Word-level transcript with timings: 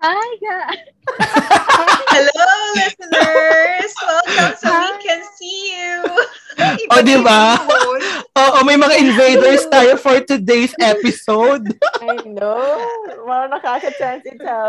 Hi, 0.00 0.28
guys. 0.40 0.82
Hello, 2.12 2.48
listeners! 2.74 3.92
Welcome 3.92 4.54
so 4.58 4.70
we 4.70 4.92
can 5.02 5.20
see 5.36 5.58
you. 5.74 5.96
O, 6.92 7.00
di 7.00 7.16
ba? 7.16 7.56
Oo, 8.44 8.58
may 8.62 8.76
mga 8.76 9.00
invaders 9.00 9.64
tayo 9.66 9.96
for 9.96 10.20
today's 10.20 10.76
episode. 10.76 11.64
I 12.04 12.20
know. 12.28 12.60
Mga 13.24 13.44
nakaka-chance 13.50 14.28
ito. 14.28 14.60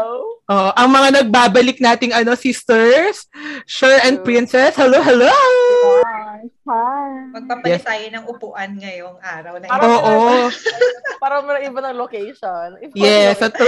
Oh, 0.48 0.70
ang 0.74 0.90
mga 0.90 1.22
nagbabalik 1.22 1.84
nating 1.84 2.16
ano 2.16 2.40
sisters, 2.40 3.28
Sure 3.68 4.00
and 4.00 4.24
Princess. 4.24 4.80
Hello, 4.80 5.04
hello. 5.04 5.28
Hi. 6.08 6.48
Hi. 6.64 7.10
Magpapalit 7.36 7.84
Yes. 7.84 7.84
tayo 7.84 8.06
ng 8.16 8.26
upuan 8.32 8.80
ngayong 8.80 9.20
araw 9.20 9.60
na 9.60 9.68
Parang- 9.68 9.92
ito. 9.92 10.08
Oo. 10.08 10.32
Para 11.20 11.44
may 11.44 11.68
iba 11.68 11.80
ng 11.84 11.98
location. 12.00 12.80
Iba 12.80 12.96
Yes, 12.96 13.44
yung- 13.44 13.52
ito. 13.52 13.66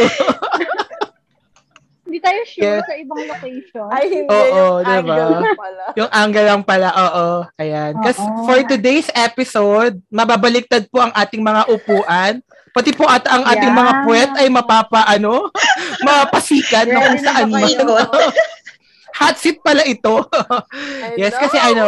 Hindi 2.16 2.32
tayo 2.32 2.42
sure 2.48 2.64
Yes. 2.80 2.88
sa 2.88 2.96
ibang 2.96 3.22
location. 3.28 3.88
Ay, 3.92 4.04
hindi. 4.08 4.32
Oo, 4.32 4.80
yung 4.80 5.04
diba? 5.04 5.16
angle 5.20 5.52
pala. 5.60 5.84
Yung 6.00 6.12
angle 6.16 6.48
lang 6.48 6.64
pala, 6.64 6.90
oo. 6.96 7.28
Ayan. 7.60 7.92
Kasi 8.00 8.24
for 8.48 8.56
today's 8.64 9.12
episode, 9.12 10.00
mababaliktad 10.08 10.88
po 10.88 11.04
ang 11.04 11.12
ating 11.12 11.44
mga 11.44 11.68
upuan. 11.68 12.40
Pati 12.72 12.96
po 12.96 13.04
at 13.04 13.28
ang 13.28 13.44
ating 13.44 13.68
Yeah. 13.68 13.82
mga 13.84 13.94
puwet 14.08 14.32
ay 14.32 14.48
mapapa, 14.48 15.04
ano, 15.04 15.52
mapasikat 16.08 16.88
na 16.88 17.04
kung 17.04 17.20
saan 17.20 17.52
man. 17.52 17.68
Hot 19.16 19.36
seat 19.36 19.60
pala 19.60 19.82
ito. 19.82 20.28
Yes, 21.16 21.32
know. 21.32 21.42
kasi 21.42 21.58
ano, 21.58 21.88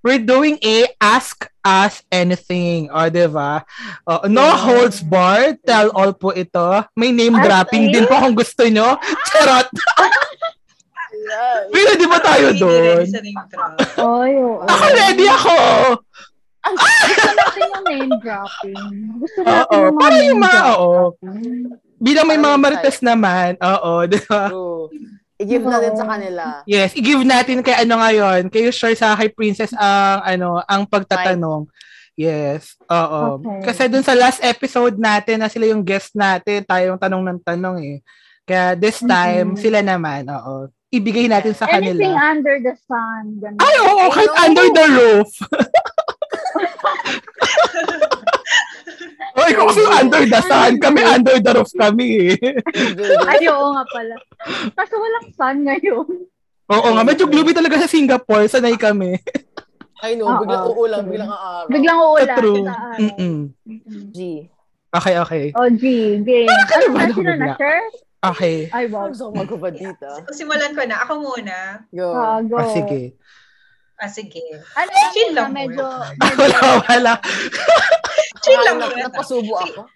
we're 0.00 0.18
doing 0.18 0.58
a 0.58 0.90
Ask 0.98 1.46
Us 1.62 2.02
Anything. 2.08 2.90
O, 2.90 3.06
di 3.06 3.26
ba? 3.26 3.62
O, 4.02 4.26
no 4.26 4.42
Yeah. 4.42 4.58
holds 4.58 4.98
barred. 4.98 5.62
Tell 5.62 5.94
all 5.94 6.10
po 6.12 6.34
ito. 6.34 6.82
May 6.92 7.10
name 7.10 7.38
dropping 7.38 7.88
din 7.88 8.04
po 8.04 8.18
kung 8.18 8.34
gusto 8.34 8.66
nyo. 8.66 8.98
Charot. 9.30 9.70
Pero 11.70 11.90
di 11.94 12.06
ba 12.06 12.18
tayo 12.18 12.50
doon? 12.52 13.06
Oy, 13.96 14.32
oo. 14.34 14.60
Ako 14.60 14.84
ready 14.92 15.26
ako. 15.26 15.56
Gusto 16.64 17.30
natin 17.30 17.62
yung 17.62 17.84
name 17.86 18.12
dropping. 18.18 18.84
Gusto 19.22 19.38
natin 19.40 19.62
Oo, 19.62 19.74
yung 19.78 19.86
mga 19.86 20.00
parang 20.00 20.18
name 20.18 20.26
yung 20.26 20.42
mga, 20.42 20.60
oo. 20.74 20.90
dropping. 20.90 21.52
Bilang 21.96 22.26
may 22.26 22.36
mga 22.36 22.56
marites 22.58 22.98
naman. 23.00 23.50
Oo, 23.62 24.04
di 24.04 24.18
ba? 24.26 24.50
I-give 25.44 25.62
na 25.62 25.78
din 25.78 25.94
sa 25.94 26.06
kanila. 26.08 26.42
Yes, 26.64 26.90
i-give 26.92 27.22
natin 27.22 27.60
kay 27.60 27.76
ano 27.78 27.94
ngayon, 27.96 28.48
kay 28.48 28.68
sure 28.68 28.94
sa 28.94 29.12
kay 29.12 29.28
Princess 29.28 29.70
ang 29.70 30.18
ano, 30.24 30.58
ang 30.64 30.82
pagtatanong. 30.84 31.68
Yes. 32.14 32.78
Oo. 32.86 33.38
Okay. 33.38 33.58
Kasi 33.66 33.82
dun 33.86 34.00
sa 34.00 34.14
last 34.14 34.38
episode 34.40 34.94
natin 34.96 35.36
na 35.36 35.50
sila 35.50 35.66
yung 35.66 35.82
guest 35.82 36.14
natin, 36.14 36.62
tayong 36.62 36.96
tanong 36.96 37.20
ng 37.20 37.38
tanong 37.42 37.76
eh. 37.82 37.98
Kaya 38.44 38.72
this 38.72 39.00
time, 39.00 39.52
Mhm. 39.52 39.58
sila 39.58 39.78
naman, 39.80 40.22
oo. 40.28 40.68
Ibigay 40.88 41.26
natin 41.26 41.52
sa 41.52 41.66
Anything 41.66 42.06
kanila. 42.06 42.30
under 42.30 42.54
the 42.62 42.70
sun. 42.86 43.22
Ganun. 43.42 43.58
Ay, 43.58 43.74
oo, 43.82 44.04
kahit 44.08 44.30
I 44.30 44.32
know. 44.32 44.44
under 44.46 44.66
the 44.70 44.86
roof. 44.94 45.30
Oy, 49.34 49.50
kung 49.50 49.66
kasi 49.66 49.82
under 49.82 50.22
the 50.30 50.40
sun, 50.46 50.78
kami 50.78 51.00
under 51.02 51.36
the 51.42 51.52
roof 51.58 51.70
kami 51.74 52.38
eh. 52.38 52.38
Ay, 53.26 53.50
oo 53.50 53.74
nga 53.74 53.84
pala. 53.90 54.14
Kaso 54.78 54.94
walang 54.94 55.28
sun 55.34 55.56
ngayon. 55.66 56.06
Oo 56.70 56.88
nga, 56.94 57.02
medyo 57.02 57.26
gloomy 57.26 57.50
talaga 57.50 57.82
sa 57.82 57.90
Singapore, 57.90 58.46
sanay 58.46 58.78
kami. 58.78 59.18
I 60.04 60.14
know, 60.14 60.28
biglang 60.38 60.64
uulan, 60.70 61.02
biglang 61.08 61.32
aaraw. 61.32 61.66
Biglang 61.66 61.98
uulan. 61.98 62.36
True. 62.38 62.62
Mm-mm. 63.00 63.36
G. 64.14 64.46
Okay, 64.94 65.14
okay. 65.18 65.44
O, 65.58 65.66
G, 65.66 65.82
game. 66.22 66.46
Ano 66.46 66.86
ba 66.94 66.98
na 67.02 67.10
sino 67.10 67.32
na, 67.34 67.58
sir? 67.58 67.78
Okay. 68.24 68.72
Ay, 68.72 68.88
wow. 68.88 69.10
Gusto 69.12 69.28
ko 69.28 69.36
magubad 69.36 69.74
dito. 69.76 70.08
Simulan 70.32 70.72
ko 70.72 70.86
na. 70.88 71.04
Ako 71.04 71.12
muna. 71.20 71.84
Go. 71.92 72.08
Ah, 72.16 72.40
go. 72.40 72.56
Ah, 72.56 72.70
sige. 72.72 73.18
Ah, 74.04 74.12
sige. 74.12 74.44
Ano 74.76 74.92
Chill 75.16 75.32
lang 75.32 75.56
muna, 75.56 75.56
medyo, 75.64 75.84
Wala, 76.36 76.58
wala. 76.84 77.12
Chill 78.44 78.60
lang 78.60 78.76
muna. 78.76 79.08
Napasubo 79.08 79.56
ako. 79.56 79.88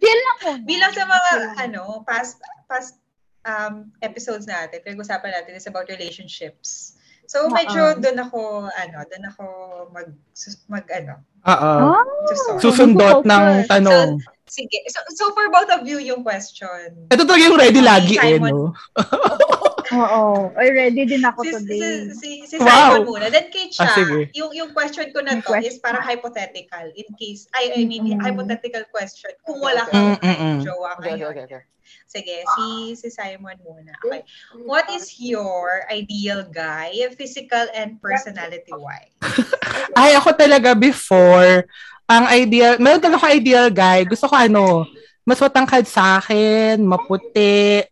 chill 0.00 0.20
lang 0.24 0.38
muna. 0.40 0.64
Bilang 0.64 0.92
sa 0.96 1.04
mga, 1.04 1.30
ano, 1.60 2.00
past, 2.08 2.40
past 2.64 2.96
um, 3.44 3.92
episodes 4.00 4.48
natin, 4.48 4.80
pinag-usapan 4.80 5.28
natin 5.28 5.60
is 5.60 5.68
about 5.68 5.92
relationships. 5.92 6.96
So, 7.28 7.44
Oo. 7.44 7.52
medyo 7.52 8.00
doon 8.00 8.16
ako, 8.24 8.64
ano, 8.72 8.96
doon 9.04 9.24
ako 9.28 9.44
mag, 9.92 10.08
sus- 10.32 10.64
mag, 10.64 10.88
ano, 10.88 11.20
Oo. 11.44 11.72
Ah, 11.92 12.04
susot. 12.32 12.56
Susundot 12.64 13.28
ng 13.28 13.68
tanong. 13.68 14.24
Sige. 14.48 14.80
So, 14.88 15.04
so, 15.12 15.24
for 15.36 15.52
both 15.52 15.68
of 15.68 15.84
you, 15.84 16.00
yung 16.00 16.24
question. 16.24 17.04
Ito 17.12 17.28
talaga 17.28 17.44
yung 17.44 17.60
ready 17.60 17.84
lagi 17.84 18.16
eh, 18.16 18.40
no? 18.40 18.72
Oo. 19.90 20.52
Ay, 20.52 20.68
ready 20.70 21.02
din 21.04 21.24
ako 21.24 21.40
Si, 21.42 21.48
si, 21.48 21.56
today. 21.56 21.96
si, 22.12 22.28
si 22.44 22.54
Wow. 22.58 22.98
Simon 22.98 23.08
muna. 23.08 23.26
Then 23.28 23.48
kay 23.48 23.68
Cha, 23.68 23.84
Ah, 23.84 23.94
sige. 23.94 24.28
yung, 24.34 24.52
yung 24.52 24.70
question 24.72 25.08
ko 25.08 25.24
na 25.24 25.38
to 25.38 25.48
is 25.58 25.78
question. 25.78 25.80
parang 25.80 26.04
hypothetical. 26.04 26.86
In 26.92 27.08
case, 27.14 27.48
I, 27.52 27.72
I 27.78 27.82
mean, 27.84 28.04
Mm-mm. 28.04 28.20
hypothetical 28.20 28.84
question. 28.88 29.32
Kung 29.40 29.60
wala 29.60 29.88
Mm, 29.88 29.90
kang 29.90 30.08
mm, 30.20 30.36
mm. 30.36 30.58
jowa 30.64 30.90
Okay, 30.96 31.14
okay, 31.14 31.16
ngayon. 31.16 31.30
okay. 31.32 31.44
okay. 31.46 31.62
Sige, 32.04 32.40
si, 32.56 32.66
si 32.96 33.08
Simon 33.08 33.56
muna. 33.60 33.92
Okay. 34.00 34.24
What 34.64 34.88
is 34.92 35.16
your 35.16 35.84
ideal 35.88 36.44
guy, 36.44 36.92
physical 37.16 37.68
and 37.72 37.96
personality-wise? 38.00 39.12
Ay, 39.96 40.16
ako 40.16 40.32
talaga 40.32 40.72
before, 40.72 41.64
ang 42.04 42.24
ideal, 42.28 42.76
meron 42.76 43.00
talaga 43.00 43.20
ako 43.20 43.28
ideal 43.28 43.68
guy. 43.68 44.04
Gusto 44.04 44.28
ko 44.28 44.36
ano, 44.36 44.84
mas 45.24 45.36
matangkad 45.36 45.84
sa 45.84 46.16
akin, 46.16 46.80
maputi. 46.80 47.84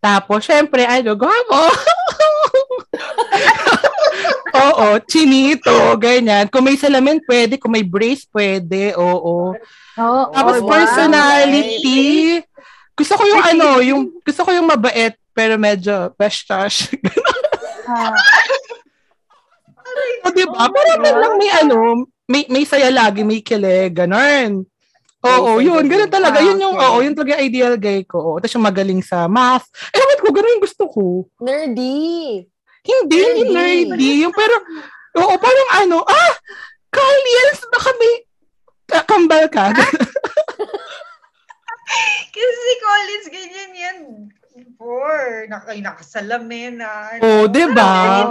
Tapos, 0.00 0.44
syempre, 0.44 0.88
ano, 0.88 1.12
gwapo. 1.14 1.60
oo, 4.64 4.86
chinito, 5.06 5.94
ganyan. 6.00 6.48
Kung 6.48 6.64
may 6.64 6.80
salamin, 6.80 7.20
pwede. 7.28 7.60
Kung 7.60 7.76
may 7.76 7.84
brace, 7.84 8.24
pwede. 8.32 8.96
Oo. 8.96 9.52
Oo. 10.00 10.22
Tapos 10.32 10.56
oh, 10.58 10.64
wow. 10.64 10.70
personality. 10.72 12.40
Gusto 12.96 13.16
ko 13.16 13.22
yung 13.24 13.44
ano, 13.44 13.66
yung 13.80 14.02
gusto 14.20 14.40
ko 14.44 14.50
yung 14.52 14.68
mabait 14.68 15.16
pero 15.32 15.56
medyo 15.56 16.12
bestash. 16.16 16.88
Ah, 17.90 18.14
o 20.22 20.30
di 20.30 20.46
ba? 20.46 20.70
Pero 20.70 21.02
man 21.02 21.14
lang 21.18 21.34
may 21.34 21.50
ano, 21.50 22.06
may 22.30 22.46
may 22.46 22.62
saya 22.62 22.86
lagi, 22.86 23.26
may 23.26 23.42
kilig, 23.42 23.98
ganun. 23.98 24.62
Oo, 25.20 25.56
May 25.56 25.62
yun, 25.62 25.84
ganun 25.84 26.08
talaga. 26.08 26.38
humor. 26.38 26.48
Yun 26.48 26.60
yung, 26.60 26.74
Okay. 26.74 26.86
oo, 26.86 26.96
yun 27.00 27.12
talaga 27.12 27.30
yung 27.34 27.44
ideal 27.44 27.74
guy 27.76 28.00
ko. 28.02 28.16
Oo, 28.18 28.36
Tapos 28.38 28.54
yung 28.54 28.64
magaling 28.64 29.00
sa 29.00 29.26
math. 29.26 29.66
Ewan 29.92 30.18
ko, 30.18 30.26
ganun 30.30 30.52
yung 30.54 30.64
gusto 30.64 30.82
ko. 30.86 31.02
Nerdy. 31.38 32.46
Hindi, 32.80 33.16
Nerdy. 33.20 33.52
nerdy. 33.52 34.08
Yung 34.24 34.32
pero, 34.32 34.54
oo, 35.18 35.32
parang 35.36 35.68
ano, 35.78 35.96
ah, 36.02 36.32
Carl 36.88 37.20
Jens, 37.22 37.60
baka 37.68 37.88
may 37.94 38.12
ka- 38.86 39.04
kambal 39.04 39.44
ka. 39.46 39.70
Kasi 42.30 42.56
si 42.56 42.74
Collins, 42.78 43.26
ganyan 43.28 43.70
yan. 43.74 43.96
Before, 44.50 45.46
nak 45.46 45.70
ay, 45.70 45.78
nakasalamin 45.78 46.82
na. 46.82 47.22
Oo, 47.22 47.46
di 47.46 47.64
ba? 47.70 48.26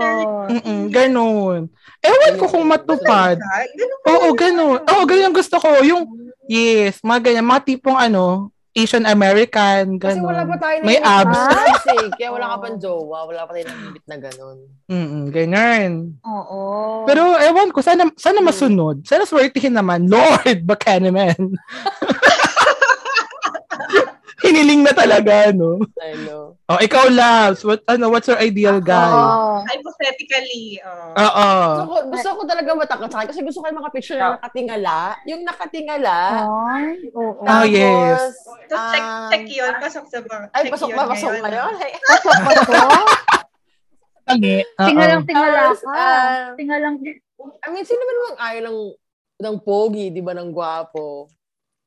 Mm-mm, 0.52 0.92
ganun. 0.92 1.72
Ewan 2.04 2.34
ko 2.36 2.46
kung 2.52 2.68
matupad. 2.68 3.40
Oo, 4.04 4.36
yun? 4.36 4.36
ganun. 4.36 4.80
Oo, 4.84 5.04
yung 5.08 5.36
gusto 5.36 5.56
ko. 5.56 5.80
Yung, 5.80 6.04
yes, 6.52 7.00
mga 7.00 7.32
ganyan. 7.32 7.48
Mga 7.48 7.64
tipong 7.72 7.96
ano, 7.96 8.52
Asian 8.76 9.08
American, 9.08 9.98
Kasi 9.98 10.22
wala 10.22 10.46
pa 10.46 10.56
tayo 10.62 10.78
May 10.86 11.02
abs. 11.02 11.34
na 11.40 11.58
basic, 11.58 12.14
Kaya 12.16 12.30
wala 12.32 12.54
ka 12.54 12.58
pang 12.62 12.78
jowa. 12.78 13.20
Wala 13.26 13.42
pa 13.50 13.52
tayo 13.58 13.66
namimit 13.66 14.04
na 14.06 14.18
ganun. 14.22 14.58
Mm 14.86 15.24
ganyan. 15.34 15.92
Oo. 16.22 16.62
Pero 17.10 17.36
ewan 17.42 17.74
ko, 17.74 17.82
sana, 17.82 18.06
sana 18.16 18.40
masunod. 18.40 19.02
Sana 19.08 19.26
swertihin 19.26 19.74
naman. 19.74 20.06
Lord, 20.12 20.64
baka 20.64 21.02
naman. 21.02 21.36
Hiniling 24.40 24.88
na 24.88 24.94
talaga, 24.96 25.52
no? 25.52 25.84
I 26.00 26.16
know. 26.24 26.56
Oh, 26.70 26.80
ikaw, 26.80 27.12
Labs. 27.12 27.66
What, 27.66 27.84
ano, 27.90 28.08
what's 28.08 28.30
your 28.30 28.40
ideal 28.40 28.80
guy? 28.80 29.12
Hypothetically, 29.68 30.80
oh. 30.86 31.12
Oo. 31.18 31.50
Gusto 31.50 31.86
ko, 31.90 31.98
gusto 32.08 32.30
ko 32.38 32.42
talaga 32.48 32.70
matangkad 32.78 33.10
sa 33.12 33.18
akin 33.20 33.30
kasi 33.34 33.42
gusto 33.44 33.60
ko 33.60 33.66
yung 33.68 33.80
mga 33.84 33.92
picture 33.92 34.20
na 34.22 34.38
nakatingala. 34.40 34.98
Yung 35.28 35.42
nakatingala. 35.44 36.18
Ay, 36.72 37.12
oo. 37.12 37.44
Ah, 37.44 37.66
yes. 37.68 38.38
So, 38.70 38.76
check, 38.94 39.04
um, 39.04 39.30
check 39.34 39.46
yun. 39.50 39.74
Pasok 39.82 40.06
sa 40.08 40.20
bang. 40.24 40.44
Ay, 40.56 40.64
pasok 40.72 40.88
yun 40.88 40.98
ba? 40.98 41.12
Pasok 41.12 41.32
ngayon? 41.36 41.74
Ay, 41.76 41.92
Pasok, 42.00 42.34
pasok. 42.46 42.90
Tali. 44.30 44.56
Tingalang 44.78 45.24
tingala 45.26 45.74
ah, 45.90 46.54
Tingalang. 46.54 47.02
I 47.02 47.68
mean, 47.74 47.82
sino 47.88 47.98
naman 47.98 48.16
mang 48.30 48.40
ayaw 48.40 48.62
ng, 48.70 48.80
ng 49.42 49.56
pogi, 49.66 50.14
di 50.14 50.22
ba, 50.22 50.38
ng 50.38 50.54
gwapo? 50.54 51.28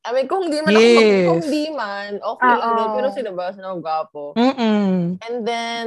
I 0.03 0.11
mean, 0.11 0.27
kung 0.27 0.51
di 0.51 0.59
man, 0.59 0.75
Yes. 0.75 0.99
ako, 0.99 1.31
kung 1.31 1.45
di 1.47 1.65
man, 1.71 2.11
okay 2.19 2.51
lang 2.51 2.71
Oo. 2.75 2.77
din. 2.77 2.89
Pero 2.99 3.09
sino 3.15 3.31
ba? 3.39 3.55
Sino 3.55 3.67
ang 3.71 3.83
gwapo? 3.83 4.35
Mm-mm. 4.35 5.23
And 5.23 5.37
then, 5.47 5.87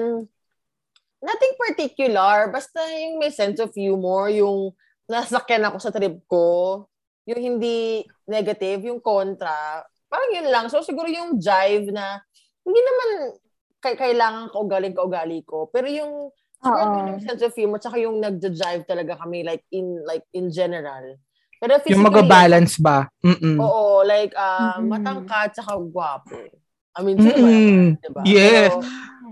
nothing 1.20 1.54
particular. 1.60 2.48
Basta 2.48 2.80
yung 2.96 3.20
may 3.20 3.32
sense 3.32 3.60
of 3.60 3.76
humor, 3.76 4.32
yung 4.32 4.72
nasakyan 5.12 5.68
ako 5.68 5.78
sa 5.84 5.92
trip 5.92 6.24
ko, 6.32 6.88
yung 7.28 7.42
hindi 7.44 8.08
negative, 8.24 8.88
yung 8.88 9.04
kontra. 9.04 9.84
Parang 10.08 10.32
yun 10.32 10.48
lang. 10.48 10.72
So, 10.72 10.80
siguro 10.80 11.12
yung 11.12 11.36
jive 11.36 11.92
na, 11.92 12.24
hindi 12.64 12.80
naman 12.80 13.10
kay- 13.84 14.00
kailangan 14.00 14.48
kaugaling 14.50 14.96
kaugali 14.96 15.44
ko. 15.44 15.68
Pero 15.70 15.92
yung 15.92 16.32
siguro 16.66 17.14
yung 17.14 17.22
sense 17.22 17.44
of 17.46 17.54
humor 17.54 17.78
tsaka 17.78 18.02
yung 18.02 18.18
nagja-jive 18.18 18.90
talaga 18.90 19.22
kami 19.22 19.46
like 19.46 19.62
in 19.70 20.02
like 20.08 20.26
in 20.34 20.50
general. 20.50 21.14
Pero 21.56 21.72
physically, 21.80 21.94
Yung 21.94 22.06
mag-balance 22.06 22.74
ba? 22.78 23.08
Mm-mm. 23.22 23.58
Oo, 23.58 24.04
like 24.04 24.32
uh, 24.34 24.76
Mm-mm. 24.78 24.92
matangkad 24.92 25.52
tsaka 25.52 25.76
gwapo. 25.80 26.36
I 26.96 27.00
mean, 27.04 27.20
naman, 27.20 28.00
diba? 28.00 28.22
Yes. 28.24 28.72
Pero, 28.72 28.80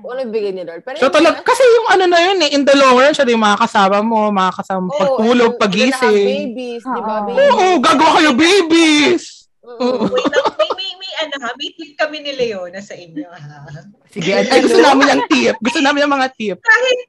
ano 0.03 0.19
bigay 0.27 0.51
ni 0.51 0.63
Lord? 0.63 0.83
Pero 0.83 0.99
So 0.99 1.07
talag, 1.07 1.39
mga- 1.39 1.47
kasi 1.47 1.63
yung 1.63 1.87
ano 1.89 2.03
na 2.05 2.19
yun 2.19 2.37
eh, 2.41 2.49
in 2.51 2.63
the 2.63 2.75
long 2.75 2.95
run, 2.95 3.15
siya 3.15 3.23
yung 3.25 3.39
mga 3.39 3.55
kasama 3.57 4.03
mo, 4.03 4.27
mga 4.29 4.51
kasama 4.51 4.83
Oo, 4.85 4.97
pagtulog, 4.99 5.51
and 5.55 5.61
pagising. 5.61 6.27
babies, 6.51 6.83
di 6.83 7.01
ba? 7.01 7.15
Oo. 7.17 7.25
Babies. 7.25 7.51
Oo, 7.55 7.67
gagawa 7.79 8.11
kayo 8.19 8.31
babies! 8.35 9.23
Mm. 9.63 10.11
Wait 10.11 10.27
lang, 10.27 10.45
may, 10.59 10.69
may, 10.75 10.91
may, 10.99 11.11
ano 11.23 11.35
ha, 11.39 11.49
may 11.55 11.71
tip 11.71 11.95
kami 11.95 12.19
ni 12.19 12.35
Leona 12.35 12.83
sa 12.83 12.99
inyo 12.99 13.23
ha. 13.23 13.63
Sige, 14.11 14.43
ay, 14.43 14.59
gusto 14.59 14.75
namin 14.75 15.07
yung 15.07 15.23
tip. 15.31 15.55
Gusto 15.55 15.79
namin 15.79 16.03
yung 16.03 16.11
mga 16.13 16.29
tip. 16.35 16.57
Kahit, 16.59 16.99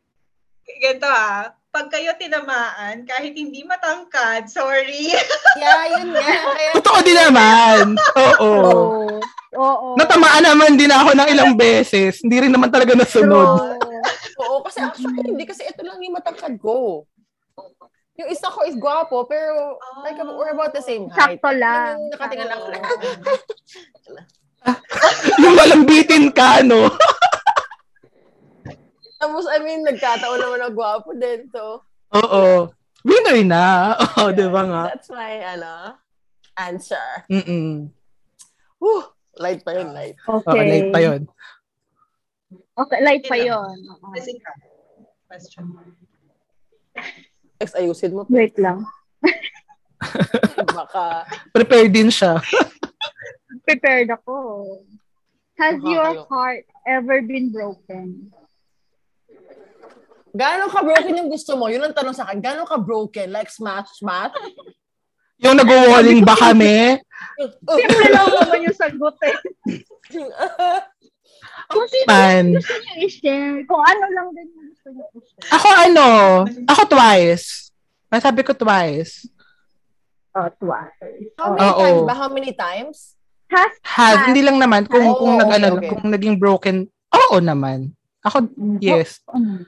ganito 0.79 1.09
ha, 1.11 1.51
pag 1.75 1.91
kayo 1.91 2.15
tinamaan, 2.15 3.03
kahit 3.03 3.35
hindi 3.35 3.67
matangkad, 3.67 4.47
sorry. 4.47 5.11
Yeah, 5.59 5.99
yun 5.99 6.15
nga. 6.15 6.23
Kaya, 6.23 6.71
Totoo 6.79 6.99
din 7.03 7.19
naman. 7.19 7.99
Oo. 8.15 8.35
Oo. 8.39 8.83
Oo. 9.59 9.89
Natamaan 9.99 10.47
naman 10.47 10.79
din 10.79 10.91
ako 10.91 11.19
ng 11.19 11.29
ilang 11.35 11.59
beses. 11.59 12.23
Hindi 12.23 12.47
rin 12.47 12.55
naman 12.55 12.71
talaga 12.71 12.95
nasunod. 12.95 13.59
Oo, 14.43 14.63
kasi 14.63 14.83
actually, 14.83 15.23
hindi. 15.27 15.47
Kasi 15.47 15.67
ito 15.67 15.83
lang 15.83 15.99
yung 15.99 16.15
matangkad 16.15 16.59
ko. 16.63 17.07
Yung 18.19 18.31
isa 18.31 18.51
ko 18.51 18.63
is 18.67 18.79
gwapo, 18.79 19.27
pero 19.27 19.79
like, 20.07 20.19
we're 20.19 20.55
about 20.55 20.71
the 20.71 20.83
same 20.83 21.11
height. 21.11 21.43
Sakto 21.43 21.51
lang. 21.55 21.99
Yung 21.99 22.13
Nakatingin 22.15 22.47
lang 22.47 22.61
ako. 22.63 22.71
yung 25.43 25.55
walang 25.59 25.85
bitin 25.87 26.31
ka, 26.31 26.63
no? 26.63 26.91
I 29.55 29.63
mean, 29.63 29.87
nagkataon 29.87 30.39
naman 30.43 30.61
na 30.67 30.71
gwapo 30.75 31.15
din. 31.15 31.47
So, 31.55 31.87
Oo. 32.11 32.75
Winner 33.07 33.39
na. 33.47 33.95
Oo, 34.19 34.35
di 34.35 34.43
ba 34.51 34.63
nga? 34.67 34.83
that's 34.91 35.13
my, 35.13 35.39
ano, 35.55 35.95
answer. 36.59 37.23
Mm-mm. 37.31 37.87
Whew, 38.81 39.05
light 39.39 39.63
pa 39.63 39.79
yun, 39.79 39.95
light. 39.95 40.19
Okay. 40.19 40.51
Oo, 40.51 40.65
late 40.67 40.91
pa 40.91 41.01
yun. 41.01 41.21
Okay, 42.75 42.99
light 43.07 43.25
pa 43.31 43.37
yun. 43.39 43.77
Kasi 44.19 44.35
ka, 44.43 44.51
question. 45.31 45.65
Ex, 47.63 47.79
ayusin 47.79 48.19
mo. 48.19 48.27
Wait 48.27 48.59
lang. 48.59 48.83
Baka, 50.75 51.23
Prepare 51.55 51.87
din 51.87 52.11
siya. 52.11 52.43
Prepared 53.63 54.11
ako. 54.11 54.67
Has 55.55 55.79
Baka 55.79 55.87
your 55.87 56.11
kayo. 56.19 56.23
heart 56.29 56.65
ever 56.83 57.23
been 57.23 57.55
broken? 57.55 58.35
Gaano 60.35 60.67
ka 60.67 60.83
broken 60.83 61.15
yung 61.15 61.31
gusto 61.31 61.55
mo? 61.55 61.71
Yun 61.71 61.87
ang 61.87 61.95
tanong 61.95 62.17
sa 62.19 62.27
akin. 62.27 62.43
Gaano 62.43 62.67
ka 62.67 62.77
broken? 62.77 63.31
Like 63.31 63.49
smash, 63.49 64.03
smash? 64.03 64.35
Yung 65.43 65.55
nag-walling 65.59 66.27
ba 66.27 66.35
kami? 66.35 66.99
Simple 67.63 68.07
lang 68.11 68.29
naman 68.29 68.67
yung 68.67 68.77
sagot 68.77 69.17
eh. 69.23 69.37
Kung 71.65 71.87
sino 71.89 72.07
yung 72.13 72.61
gusto 72.61 72.75
niyo 72.77 72.93
i-share. 73.09 73.57
Kung 73.65 73.83
ano 73.83 74.05
lang 74.13 74.29
din 74.37 74.49
yung 74.53 74.69
gusto 74.75 74.89
niyo 74.93 75.05
i-share. 75.17 75.53
Ako 75.55 75.69
ano? 75.71 76.07
Ako 76.69 76.83
twice. 76.91 77.73
Masabi 78.13 78.41
ko 78.45 78.53
twice. 78.53 79.27
Oh, 80.35 80.51
twice. 80.59 81.31
How 81.39 81.55
many 81.55 81.71
Oo. 81.71 81.81
times 81.81 82.03
ba? 82.05 82.15
How 82.15 82.31
many 82.31 82.53
times? 82.53 82.97
Has 83.55 83.73
Has, 83.87 84.19
hindi 84.27 84.43
lang 84.43 84.59
naman 84.59 84.89
kung 84.91 85.05
Oo, 85.05 85.19
kung 85.21 85.33
nag 85.39 85.47
okay, 85.47 85.59
ano, 85.63 85.69
okay. 85.79 85.89
kung 85.95 86.05
naging 86.11 86.37
broken. 86.43 86.77
Oo 87.15 87.39
naman. 87.39 87.95
Ako 88.25 88.51
yes. 88.81 89.23
um, 89.31 89.63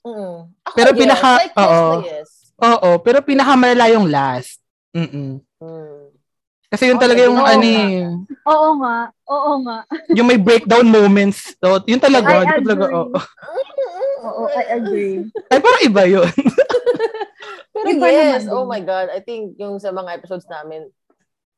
Mm. 0.00 0.36
Ako, 0.64 0.74
Pero 0.74 0.90
yes. 0.90 0.98
pinaka- 0.98 1.40
like, 1.40 1.56
oo. 1.56 1.86
yes. 2.02 2.28
Oo, 2.58 2.90
pero 2.98 3.18
pinakamalala 3.20 3.86
yung 3.88 4.06
last. 4.06 4.58
Mm. 4.90 5.38
Mm. 5.58 6.04
Kasi 6.68 6.84
yun 6.84 6.98
Okay, 6.98 7.04
talaga 7.06 7.20
yung 7.24 7.38
oo 7.38 7.46
ano 7.46 7.64
nga. 7.64 7.80
eh, 7.80 8.04
Oo 8.44 8.68
nga. 8.76 8.96
Oo 9.26 9.52
nga. 9.64 9.78
yung 10.12 10.28
may 10.28 10.36
breakdown 10.36 10.84
moments. 10.84 11.56
So, 11.56 11.80
yun 11.84 11.96
talaga. 11.98 12.28
I 12.28 12.44
yun 12.44 12.60
talaga 12.62 12.84
agree. 12.84 12.98
oo. 12.98 13.18
Oo, 14.18 14.42
I 14.50 14.64
agree. 14.74 15.16
Ay, 15.48 15.58
parang 15.58 15.82
iba 15.82 16.02
yun. 16.04 16.28
Pero 17.72 17.86
Iba 17.88 18.06
yes, 18.10 18.44
naman 18.44 18.52
oh 18.52 18.66
my 18.66 18.82
God. 18.82 19.06
I 19.08 19.22
think 19.22 19.54
yung 19.56 19.78
sa 19.78 19.94
mga 19.94 20.18
episodes 20.18 20.44
namin, 20.50 20.90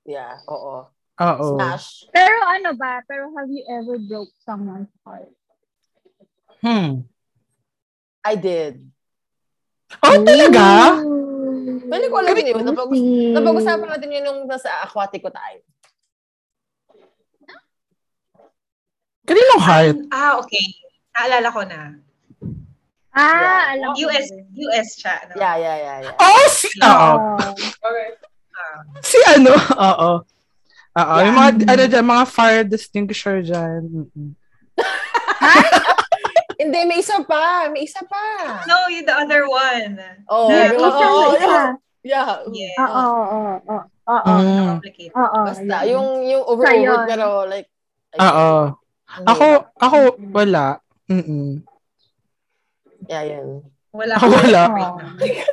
yeah, 0.04 0.37
oo. 0.46 0.84
Oo. 1.16 1.46
Smash. 1.56 2.06
Pero 2.10 2.37
ano 2.46 2.76
ba? 2.76 3.00
Pero 3.04 3.32
have 3.34 3.48
you 3.48 3.64
ever 3.66 3.96
broke 3.98 4.31
someone's 4.38 4.92
heart? 5.02 5.32
Hmm. 6.60 7.08
I 8.20 8.34
did. 8.37 8.84
Oh, 10.05 10.17
talaga? 10.22 11.00
Pwede 11.90 12.06
ko 12.06 12.14
alam 12.22 12.34
yun. 12.37 12.62
Napag- 12.62 12.93
Juicy. 12.94 13.34
Napag-usapan 13.34 13.88
natin 13.90 14.14
yun 14.14 14.22
nung 14.22 14.40
nasa 14.46 14.70
aquatico 14.87 15.32
tayo. 15.32 15.58
Kaninong 19.26 19.62
heart? 19.62 19.96
Ah, 20.11 20.38
okay. 20.38 20.62
Naalala 21.14 21.49
ko 21.50 21.62
na. 21.67 21.81
Ah, 23.11 23.75
alam 23.75 23.90
ko. 23.94 24.06
US. 24.06 24.26
US 24.55 24.88
siya. 24.99 25.14
No? 25.31 25.34
Yeah, 25.34 25.56
yeah, 25.58 25.76
yeah, 25.76 25.96
yeah. 26.06 26.14
Oh, 26.23 26.46
si, 26.46 26.69
oo. 26.78 26.87
Oo. 26.87 28.02
Ah. 28.55 28.78
Si 29.02 29.19
ano? 29.26 29.52
Oo. 29.75 30.11
Oo. 30.94 31.14
Yung 31.26 31.37
mga, 31.37 31.50
ano 31.66 31.82
dyan, 31.90 32.06
mga 32.06 32.25
fire 32.31 32.64
distinguisher 32.66 33.43
dyan. 33.43 33.82
Mm-mm. 33.90 34.31
Hindi, 36.61 36.81
may 36.85 37.01
isa 37.01 37.17
pa. 37.25 37.73
May 37.73 37.89
isa 37.89 38.05
pa. 38.05 38.21
no, 38.69 38.85
you 38.93 39.01
the 39.01 39.17
other 39.17 39.49
one. 39.49 39.97
Oh, 40.29 40.53
Yeah, 40.53 40.77
yung- 40.77 40.85
isa, 40.85 41.05
oo, 41.09 41.23
isa. 41.33 41.41
yeah. 41.41 41.69
Yeah. 42.01 42.29
Yeah. 42.53 42.77
Oo, 42.81 43.01
oo, 43.01 43.39
oo. 43.65 43.81
Oo. 44.09 44.33
Mm. 44.37 44.67
Complicated. 44.77 45.17
Oo. 45.17 45.39
Basta, 45.49 45.77
yun. 45.85 45.93
yung, 45.93 46.09
yung 46.29 46.45
over 46.45 46.65
Sa 46.65 46.73
over 46.73 46.85
yun. 46.85 47.01
pero 47.09 47.27
like, 47.49 47.69
Oo. 48.17 48.51
Ako, 49.25 49.47
ako, 49.81 49.97
wala. 50.31 50.65
Mm-mm. 51.09 51.65
Yeah, 53.09 53.25
yun. 53.27 53.65
Wala. 53.91 54.15
Ah, 54.17 54.29
wala. 54.29 54.62
Na. 54.71 54.87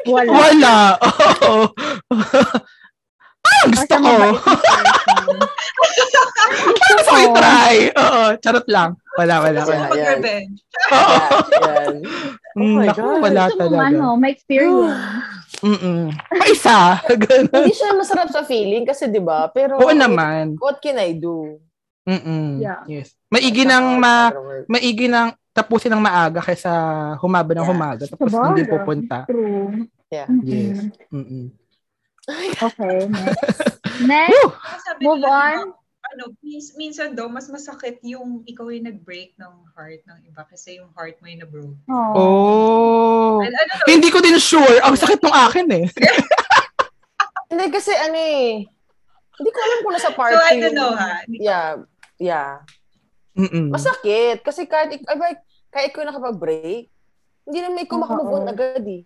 Wala. 0.06 0.30
Wala. 0.30 0.76
Oo. 1.02 1.54
ah, 3.48 3.64
gusto 3.66 3.96
ko. 3.98 4.12
person. 5.78 6.78
Gusto 6.78 7.10
ko 7.10 7.18
i-try. 7.18 7.76
Oo. 7.92 8.22
Charot 8.40 8.68
lang. 8.70 8.94
Wala, 9.18 9.36
wala, 9.42 9.60
Gusto 9.60 9.72
wala. 9.72 9.82
ko 9.82 9.92
mag-revenge. 9.92 10.58
Oo. 10.94 11.16
Yeah, 11.18 11.34
yan. 11.60 11.96
Oh 12.54 12.58
Mm, 12.58 12.74
my 12.76 12.88
naku, 12.88 13.02
God. 13.04 13.22
wala 13.22 13.42
Gusto 13.44 13.56
mo, 13.56 13.64
talaga. 13.68 13.86
ano, 13.88 14.06
may 14.16 14.32
experience. 14.32 15.02
Mm-mm. 15.66 16.02
Pa 16.32 16.46
isa. 16.48 16.78
Hindi 17.50 17.74
siya 17.74 17.92
masarap 17.94 18.30
sa 18.30 18.42
feeling 18.42 18.86
kasi 18.86 19.06
'di 19.06 19.18
ba? 19.20 19.50
Pero 19.50 19.78
Oo 19.78 19.90
naman. 19.90 20.54
What 20.58 20.78
can 20.78 20.98
I 20.98 21.14
do? 21.14 21.58
Mm-mm. 22.04 22.62
Yeah. 22.62 22.82
Yes. 22.86 23.18
Maigi 23.28 23.62
ng 23.62 23.98
ma 23.98 24.30
maigi 24.66 25.06
ng 25.06 25.28
tapusin 25.50 25.90
ng 25.90 26.00
maaga 26.00 26.40
kaysa 26.40 26.70
humaba 27.18 27.52
ng 27.52 27.60
Yeah. 27.60 27.68
humaga 27.68 28.04
tapos 28.06 28.30
hindi 28.30 28.62
Sabagay. 28.64 28.72
pupunta. 28.72 29.18
True. 29.26 29.90
Yeah. 30.08 30.30
Yes. 30.42 30.78
Mm-mm. 31.10 31.50
Okay, 32.60 32.98
next. 33.08 33.60
Next, 34.04 34.52
move 35.00 35.24
on. 35.24 35.74
Ano, 36.18 36.34
mins- 36.42 36.74
minsan 36.74 37.14
daw, 37.14 37.30
mas 37.30 37.46
masakit 37.46 38.02
yung 38.02 38.42
ikaw 38.50 38.74
yung 38.74 38.90
nag-break 38.90 39.38
ng 39.38 39.54
heart 39.78 40.02
ng 40.10 40.20
iba 40.26 40.42
kasi 40.50 40.82
yung 40.82 40.90
heart 40.98 41.22
mo 41.22 41.30
yung 41.30 41.46
na-broke. 41.46 41.78
Oh. 41.86 42.14
Oh. 42.18 43.46
And 43.46 43.54
ano, 43.54 43.72
Hindi 43.86 44.10
ko 44.10 44.18
din 44.18 44.42
sure. 44.42 44.82
Ang 44.82 44.98
sakit 44.98 45.22
ng 45.22 45.38
akin 45.46 45.68
eh. 45.78 45.86
Hindi 47.54 47.66
kasi 47.70 47.94
ano 47.94 48.18
eh. 48.18 48.66
Hindi 49.38 49.50
ko 49.54 49.60
alam 49.62 49.78
kung 49.86 49.94
nasa 49.94 50.10
part 50.10 50.34
so 50.34 50.42
I 50.42 50.58
don't 50.58 50.74
know 50.74 50.98
ha. 50.98 51.22
Yeah. 51.30 51.86
Yeah. 52.18 52.66
Mm-mm. 53.38 53.70
Masakit. 53.70 54.42
Kasi 54.42 54.66
kahit, 54.66 54.98
ik- 54.98 55.06
ay, 55.06 55.18
like, 55.22 55.42
kahit 55.70 55.94
ikaw 55.94 56.02
nakapag-break, 56.02 56.90
hindi 57.46 57.60
naman 57.62 57.86
ikaw 57.86 58.02
Oo. 58.02 58.04
makamove 58.04 58.34
on 58.42 58.50
agad 58.50 58.82
eh. 58.82 59.06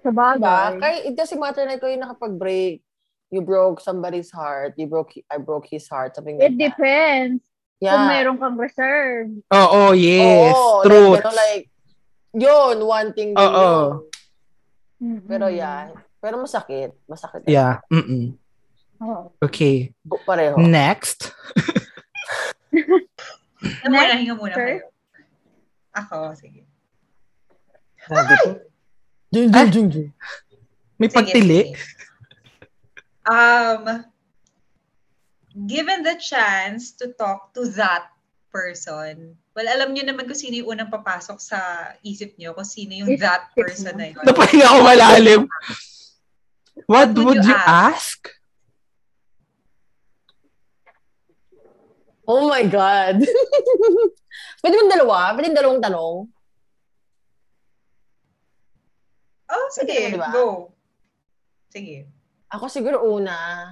Sa 0.00 0.08
Diba? 0.08 0.40
bagay. 0.40 0.80
Kahit 0.80 1.02
it 1.12 1.14
doesn't 1.14 1.36
matter 1.36 1.68
na 1.68 1.76
ikaw 1.76 1.92
yung 1.92 2.04
nakapag-break, 2.08 2.80
you 3.30 3.40
broke 3.40 3.80
somebody's 3.80 4.30
heart, 4.30 4.74
you 4.76 4.86
broke, 4.86 5.12
I 5.30 5.38
broke 5.38 5.66
his 5.66 5.88
heart, 5.88 6.14
something 6.16 6.38
like 6.38 6.50
It 6.50 6.58
that. 6.58 6.76
depends. 6.76 7.42
Yeah. 7.80 7.96
Kung 7.96 8.06
meron 8.08 8.36
kang 8.38 8.56
reserve. 8.56 9.28
Oo, 9.52 9.92
yes. 9.92 10.54
Oo, 10.54 10.82
Truth. 10.82 11.20
Like, 11.20 11.26
ano, 11.26 11.32
like, 11.34 11.64
yun, 12.32 12.76
one 12.80 13.08
thing 13.12 13.30
din 13.34 13.42
Oo. 13.42 13.52
yun. 13.52 13.88
Mm-mm. 15.02 15.20
Pero 15.28 15.46
yeah, 15.50 15.90
pero 16.22 16.38
masakit. 16.40 16.94
Masakit. 17.04 17.44
Yeah. 17.44 17.82
Mm-mm. 17.92 18.32
Oo. 19.02 19.34
Okay. 19.42 19.92
Pareho. 20.24 20.56
Next. 20.56 21.34
Hinga 22.72 23.86
muna, 23.86 23.90
Next, 23.90 24.16
hinga 24.22 24.34
muna 24.38 24.54
kayo. 24.54 24.80
Ako, 25.92 26.16
sige. 26.34 26.64
Dun, 29.32 29.48
Ah? 29.50 29.66
dun, 29.66 29.68
dun, 29.70 29.86
dun. 29.90 30.08
May 30.96 31.08
Sige, 31.10 31.16
pagtili. 31.16 31.60
sige. 31.74 31.78
Um, 33.24 34.04
given 35.64 36.04
the 36.04 36.20
chance 36.20 36.92
to 37.00 37.16
talk 37.16 37.56
to 37.56 37.64
that 37.80 38.12
person, 38.52 39.40
well, 39.56 39.64
alam 39.64 39.96
niyo 39.96 40.04
naman 40.04 40.28
kung 40.28 40.36
sino 40.36 40.60
yung 40.60 40.76
unang 40.76 40.92
papasok 40.92 41.40
sa 41.40 41.58
isip 42.04 42.36
niyo, 42.36 42.52
kung 42.52 42.68
sino 42.68 42.92
yung 42.92 43.16
that 43.16 43.48
person 43.56 43.96
na 43.96 44.12
yun. 44.12 44.20
Napahinga 44.20 44.66
ako 44.68 44.78
malalim. 44.84 45.42
What 46.84 47.16
What 47.16 47.16
would 47.16 47.26
would 47.40 47.44
you 47.48 47.54
you 47.54 47.64
ask? 47.64 48.28
Oh 52.24 52.48
my 52.48 52.64
God. 52.64 53.20
Pwede 54.64 54.74
mo 54.80 54.84
dalawa? 54.88 55.32
Pwede 55.36 55.52
dalawang 55.52 55.80
tanong? 55.84 56.16
Oh, 59.44 59.66
sige, 59.76 59.92
Pwede 59.92 60.16
mo, 60.16 60.16
diba? 60.16 60.30
go. 60.32 60.46
Sige. 61.68 62.08
Ako 62.54 62.70
siguro 62.70 63.02
una, 63.02 63.66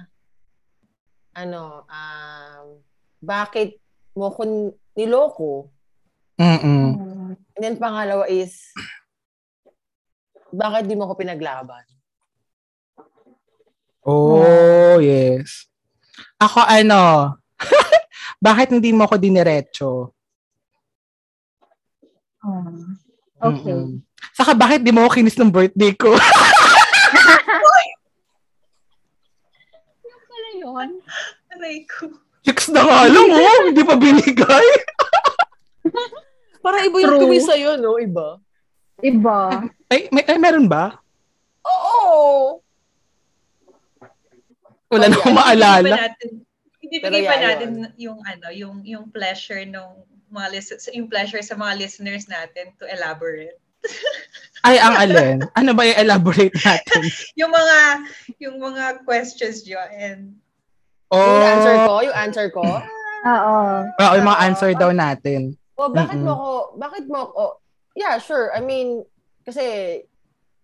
ano, 1.31 1.87
um, 1.87 2.83
bakit 3.23 3.79
mo 4.11 4.27
ko 4.35 4.43
niloko? 4.91 5.71
Mm-mm. 6.35 6.99
And 7.55 7.61
then 7.63 7.79
pangalawa 7.79 8.27
is, 8.27 8.75
bakit 10.51 10.91
di 10.91 10.99
mo 10.99 11.07
ko 11.07 11.15
pinaglaban? 11.15 11.87
Oh, 14.03 14.99
yes. 14.99 15.71
Ako 16.43 16.59
ano, 16.67 17.39
bakit 18.43 18.75
hindi 18.75 18.91
mo 18.91 19.07
ako 19.07 19.15
diniretso? 19.15 20.11
Oh. 22.43 22.67
Okay. 23.39 23.71
Mm-mm. 23.71 24.03
Saka 24.35 24.51
bakit 24.51 24.83
di 24.83 24.91
mo 24.91 25.07
ako 25.07 25.23
kinis 25.23 25.39
ng 25.39 25.51
birthday 25.55 25.95
ko? 25.95 26.11
Yun. 30.73 30.89
Aray 31.53 31.85
ko. 31.85 32.09
Chicks 32.41 32.73
na 32.73 32.81
nga 32.81 33.05
lang, 33.05 33.29
oh. 33.29 33.61
Hindi 33.69 33.83
pa 33.85 33.95
binigay. 33.95 34.67
Para 36.65 36.81
iba 36.81 36.97
yung 36.97 37.13
True. 37.15 37.21
tuwi 37.29 37.39
sa'yo, 37.39 37.77
no? 37.77 38.01
Iba. 38.01 38.41
Iba. 39.03 39.69
Ay, 39.91 40.09
may, 40.09 40.25
ay 40.25 40.39
meron 40.41 40.65
ba? 40.65 40.97
Oo! 41.61 42.59
Wala 44.89 45.09
na 45.09 45.15
akong 45.17 45.35
maalala. 45.37 45.95
Ibibigay 46.81 47.01
pa 47.01 47.09
natin, 47.09 47.09
Pero 47.09 47.29
pa 47.29 47.37
natin 47.39 47.69
yung 47.97 48.19
ano, 48.21 48.47
yung 48.53 48.75
yung 48.85 49.05
pleasure 49.09 49.65
ng 49.65 49.87
mga 50.29 50.47
lis- 50.53 50.93
yung 50.93 51.09
pleasure 51.09 51.41
sa 51.41 51.57
mga 51.57 51.77
listeners 51.79 52.25
natin 52.29 52.73
to 52.77 52.85
elaborate. 52.89 53.57
Ay, 54.67 54.79
ang 54.79 54.95
alin? 54.95 55.37
Ano 55.59 55.75
ba 55.75 55.83
yung 55.83 55.99
elaborate 55.99 56.55
natin? 56.63 57.03
Yung 57.39 57.51
mga 57.51 57.77
yung 58.39 58.55
mga 58.63 59.03
questions 59.03 59.67
nyo 59.67 59.75
and 59.91 60.39
Yung 61.13 61.45
answer 61.45 61.75
Oh, 61.77 61.85
ko, 61.85 61.93
yung 62.01 62.17
answer 62.17 62.47
ko. 62.49 62.65
Oo. 63.23 63.57
oo, 63.87 64.13
yung 64.17 64.27
mga 64.27 64.41
answer 64.43 64.71
daw 64.73 64.89
natin. 64.89 65.53
O, 65.77 65.89
bakit 65.89 66.19
Mm-mm. 66.19 66.27
mo 66.27 66.33
ko, 66.35 66.51
bakit 66.75 67.05
mo 67.07 67.19
ko, 67.29 67.43
yeah, 67.93 68.17
sure. 68.17 68.49
I 68.53 68.59
mean, 68.59 69.05
kasi 69.45 69.63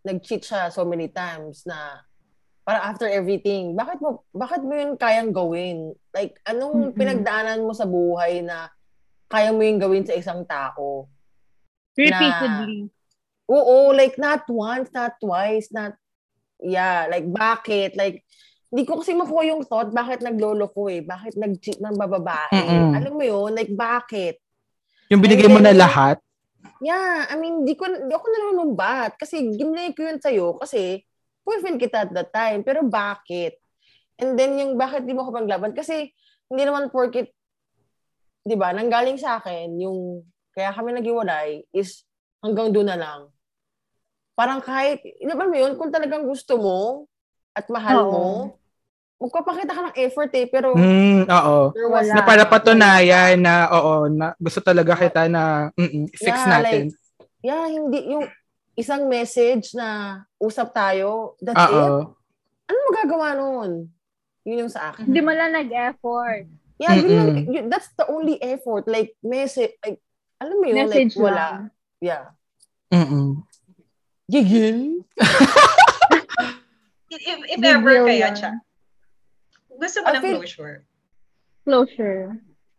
nag-cheat 0.04 0.44
siya 0.44 0.74
so 0.74 0.84
many 0.84 1.08
times 1.10 1.64
na 1.70 2.02
parang 2.66 2.84
after 2.94 3.10
everything, 3.10 3.74
bakit 3.74 4.02
mo, 4.02 4.26
bakit 4.30 4.62
mo 4.62 4.74
yun 4.74 4.94
kayang 4.98 5.34
gawin? 5.34 5.94
Like, 6.14 6.38
anong 6.46 6.94
Mm-mm. 6.94 6.98
pinagdaanan 6.98 7.66
mo 7.66 7.74
sa 7.74 7.90
buhay 7.90 8.42
na 8.46 8.70
kaya 9.30 9.54
mo 9.54 9.62
yung 9.62 9.82
gawin 9.82 10.06
sa 10.06 10.18
isang 10.18 10.46
tao? 10.46 11.10
Repeatedly. 11.98 12.90
Oo, 13.50 13.90
like 13.94 14.18
not 14.22 14.46
once, 14.46 14.94
not 14.94 15.18
twice, 15.18 15.74
not, 15.74 15.98
yeah, 16.62 17.10
like 17.10 17.26
bakit? 17.26 17.98
Like, 17.98 18.22
hindi 18.70 18.84
ko 18.86 19.02
kasi 19.02 19.18
makuha 19.18 19.50
yung 19.50 19.66
thought 19.66 19.90
bakit 19.90 20.22
naglolo 20.22 20.70
ko 20.70 20.94
eh. 20.94 21.02
Bakit 21.02 21.42
nag-cheat 21.42 21.82
ng 21.82 21.98
bababae. 21.98 22.54
Mm-mm. 22.54 22.94
Alam 22.94 23.14
mo 23.18 23.24
yun, 23.26 23.58
like 23.58 23.74
bakit? 23.74 24.38
Yung 25.10 25.26
binigay 25.26 25.50
mo 25.50 25.58
na 25.58 25.74
lahat. 25.74 26.22
Yeah, 26.78 27.26
I 27.26 27.36
mean, 27.42 27.66
di 27.66 27.74
ko, 27.74 27.90
di 27.90 28.14
ako 28.14 28.26
nalulumbat. 28.30 29.18
Kasi 29.18 29.58
ginlay 29.58 29.98
ko 29.98 30.06
yun 30.06 30.22
sa'yo 30.22 30.62
kasi 30.62 31.02
boyfriend 31.42 31.82
kita 31.82 32.06
at 32.06 32.12
that 32.14 32.30
time. 32.30 32.62
Pero 32.62 32.86
bakit? 32.86 33.58
And 34.22 34.38
then 34.38 34.54
yung 34.62 34.78
bakit 34.78 35.10
di 35.10 35.18
mo 35.18 35.26
ko 35.26 35.34
paglaban? 35.34 35.74
Kasi 35.74 36.14
hindi 36.46 36.62
naman 36.62 36.94
porkit, 36.94 37.34
di 38.46 38.54
ba, 38.54 38.70
nanggaling 38.70 39.18
sa 39.18 39.42
akin, 39.42 39.82
yung 39.82 40.22
kaya 40.54 40.70
kami 40.78 40.94
naghiwalay 40.94 41.66
is 41.74 42.06
hanggang 42.46 42.70
doon 42.70 42.90
na 42.94 42.98
lang. 43.02 43.22
Parang 44.38 44.62
kahit, 44.62 45.02
alam 45.26 45.50
mo 45.50 45.58
yun, 45.58 45.74
kung 45.74 45.90
talagang 45.90 46.30
gusto 46.30 46.54
mo 46.62 46.80
at 47.52 47.66
mahal 47.68 47.98
Oo. 48.00 48.12
mo, 48.12 48.26
magpapakita 49.20 49.72
ka 49.72 49.82
ng 49.86 49.98
effort 50.00 50.32
eh, 50.32 50.48
pero 50.48 50.72
Mm, 50.74 51.28
oo. 51.28 51.58
there 51.76 51.88
was 51.88 52.08
Wala. 52.08 52.16
Na 52.16 52.24
para 52.24 52.44
patunayan 52.44 53.36
na, 53.38 53.68
oo, 53.70 54.08
na 54.08 54.32
gusto 54.36 54.60
talaga 54.60 54.96
kita 54.96 55.28
na 55.28 55.74
mm 55.76 56.08
fix 56.14 56.32
Yeah, 56.32 56.48
natin. 56.48 56.84
yeah, 57.42 57.66
hindi, 57.68 58.00
yung 58.08 58.26
isang 58.74 59.06
message 59.06 59.76
na 59.76 60.20
usap 60.38 60.72
tayo, 60.72 61.36
that's 61.38 61.58
it. 61.58 61.68
Oo. 61.70 62.16
ano 62.64 62.78
magagawa 62.88 63.28
nun? 63.36 63.92
Yun 64.46 64.64
yung 64.64 64.72
sa 64.72 64.94
akin. 64.94 65.04
Hindi 65.04 65.20
mo 65.20 65.32
lang 65.32 65.52
nag-effort. 65.52 66.48
Yeah, 66.80 66.96
yun 66.96 67.12
lang, 67.12 67.30
yun- 67.46 67.68
that's 67.68 67.92
the 67.94 68.08
only 68.08 68.40
effort. 68.40 68.88
Like, 68.88 69.20
message, 69.20 69.76
like, 69.84 70.00
alam 70.40 70.56
mo 70.56 70.64
yun, 70.64 70.78
Message 70.80 71.12
like, 71.12 71.20
wala. 71.20 71.36
lang. 71.36 71.58
Yeah. 72.00 72.32
Mm-mm. 72.88 73.44
Gigil? 74.26 75.04
if, 77.12 77.40
if 77.50 77.58
Big 77.60 77.74
ever 77.74 78.06
kaya 78.06 78.30
siya, 78.34 78.54
gusto 79.80 79.98
mo 80.04 80.08
ng 80.14 80.22
feel- 80.22 80.40
closure. 80.42 80.78
Closure. 81.66 82.26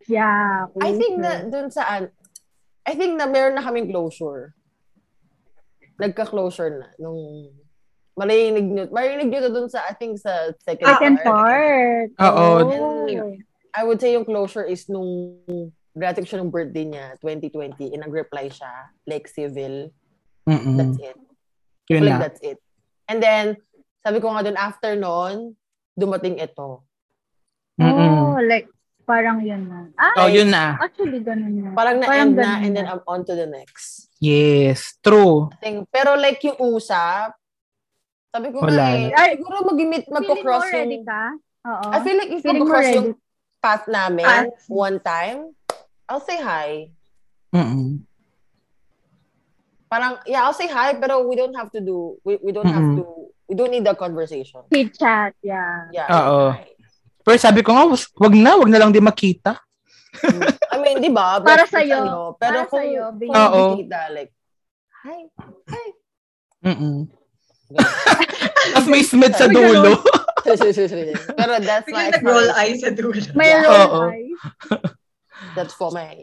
Yeah. 0.08 0.66
I 0.80 0.90
think 0.96 1.20
closure. 1.20 1.44
na, 1.44 1.50
dun 1.50 1.68
saan, 1.70 2.02
I 2.86 2.92
think 2.96 3.14
na 3.18 3.26
meron 3.26 3.54
na 3.54 3.62
kaming 3.62 3.90
closure. 3.92 4.56
Nagka-closure 6.00 6.80
na. 6.80 6.88
Nung, 6.96 7.52
marinig 8.16 8.66
nyo, 8.66 8.84
marinig 8.90 9.28
nyo 9.28 9.40
to 9.46 9.52
dun 9.52 9.68
sa, 9.68 9.84
I 9.86 9.94
think 9.94 10.18
sa 10.18 10.52
second, 10.64 10.88
Second 10.88 11.16
part. 11.22 12.10
part. 12.16 12.34
Oo. 12.34 12.46
Oh. 12.66 13.36
I 13.70 13.84
would 13.86 14.00
say 14.00 14.18
yung 14.18 14.26
closure 14.26 14.66
is 14.66 14.90
nung 14.90 15.38
gratic 15.94 16.26
siya 16.26 16.42
ng 16.42 16.50
birthday 16.50 16.86
niya, 16.86 17.14
2020, 17.22 17.94
and 17.94 18.02
nag-reply 18.02 18.50
siya, 18.50 18.90
like 19.06 19.28
civil. 19.28 19.92
Mm-mm. 20.48 20.76
That's 20.76 20.98
it. 20.98 21.18
Yun 21.90 22.02
like 22.06 22.18
na. 22.18 22.18
that's 22.18 22.40
it. 22.42 22.58
And 23.06 23.22
then, 23.22 23.58
sabi 24.00 24.18
ko 24.18 24.32
nga 24.32 24.44
dun, 24.44 24.56
after 24.56 24.92
nun, 24.96 25.52
dumating 25.92 26.40
ito. 26.40 26.84
Mm-mm. 27.76 28.36
Oh, 28.36 28.40
like, 28.40 28.68
parang 29.04 29.40
yun 29.42 29.68
na. 29.68 29.88
Ah, 29.96 30.24
Oh, 30.24 30.28
yun 30.30 30.48
na. 30.48 30.76
actually, 30.78 31.20
ganun 31.20 31.52
na. 31.60 31.70
Parang 31.72 31.96
na-end 31.98 32.36
na, 32.36 32.60
ganun 32.60 32.64
and 32.64 32.72
then 32.76 32.86
I'm 32.86 33.02
on 33.04 33.24
to 33.24 33.34
the 33.34 33.48
next. 33.48 34.08
Yes, 34.20 34.96
true. 35.00 35.48
Thing. 35.60 35.88
Pero 35.88 36.14
like 36.16 36.40
yung 36.44 36.60
usap, 36.60 37.32
sabi 38.30 38.52
ko 38.54 38.62
Wala 38.62 38.78
nga 38.78 38.94
eh, 38.94 39.08
na. 39.10 39.16
Ay, 39.16 39.30
siguro 39.40 39.56
mag-meet, 39.66 40.04
Feeling 40.06 40.12
mo 40.12 40.16
magko-cross 40.22 40.66
ready 40.70 40.96
yung, 41.00 41.08
ka? 41.08 41.22
Oo. 41.66 41.86
I 41.90 41.98
feel 42.04 42.16
like 42.20 42.30
if 42.30 42.42
magko-cross 42.44 42.86
ready. 42.86 42.96
yung 43.00 43.10
path 43.60 43.84
namin 43.90 44.24
Path. 44.24 44.64
one 44.70 44.96
time, 45.02 45.52
I'll 46.06 46.22
say 46.22 46.38
hi. 46.38 46.88
Mm-mm. 47.50 48.04
Parang, 49.90 50.22
yeah, 50.24 50.46
I'll 50.46 50.54
say 50.54 50.70
hi, 50.70 50.94
pero 50.94 51.26
we 51.26 51.34
don't 51.34 51.56
have 51.58 51.72
to 51.74 51.80
do, 51.82 52.14
we, 52.22 52.38
we 52.38 52.54
don't 52.54 52.70
have 52.70 52.94
Mm-mm. 52.94 53.02
to, 53.02 53.34
we 53.50 53.58
don't 53.58 53.74
need 53.74 53.82
the 53.82 53.98
conversation. 53.98 54.62
Chit 54.70 54.94
chat, 54.94 55.34
yeah. 55.42 55.90
Yeah. 55.90 56.06
Oo. 56.06 56.54
hi. 56.54 56.70
Pero 57.26 57.36
sabi 57.42 57.66
ko 57.66 57.74
nga, 57.74 57.90
wag 57.90 58.34
na, 58.38 58.54
wag 58.54 58.70
na 58.70 58.78
lang 58.78 58.94
din 58.94 59.02
makita. 59.02 59.58
I 60.70 60.78
mean, 60.78 61.02
di 61.02 61.10
ba? 61.10 61.36
Para 61.42 61.66
But, 61.66 61.74
sa'yo. 61.74 61.98
ano, 61.98 62.16
pero 62.38 62.62
Para 62.62 62.70
kung, 62.70 62.78
sa'yo, 62.78 63.02
bigyan. 63.18 63.34
Oo. 63.34 63.62
kita, 63.82 63.98
like, 64.14 64.30
hi, 65.02 65.26
hi. 65.66 65.86
Mm-mm. 66.62 67.10
Tapos 68.74 68.86
may 68.86 69.02
smith 69.02 69.34
sa 69.34 69.50
dulo. 69.50 69.98
pero 70.46 71.58
that's 71.58 71.86
my 71.90 72.06
Biglang 72.06 72.22
nag-roll 72.22 72.48
eye 72.54 72.74
sa 72.78 72.90
dulo. 72.94 73.18
May 73.34 73.50
roll 73.58 74.14
eyes. 74.14 74.38
That's 75.58 75.74
for 75.74 75.90
my 75.90 76.22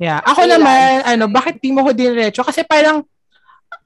Yeah. 0.00 0.18
Ako 0.24 0.48
naman, 0.48 1.04
ano, 1.06 1.30
bakit 1.30 1.62
di 1.62 1.70
mo 1.70 1.86
ko 1.86 1.94
diretso? 1.94 2.42
Kasi 2.42 2.66
parang, 2.66 3.06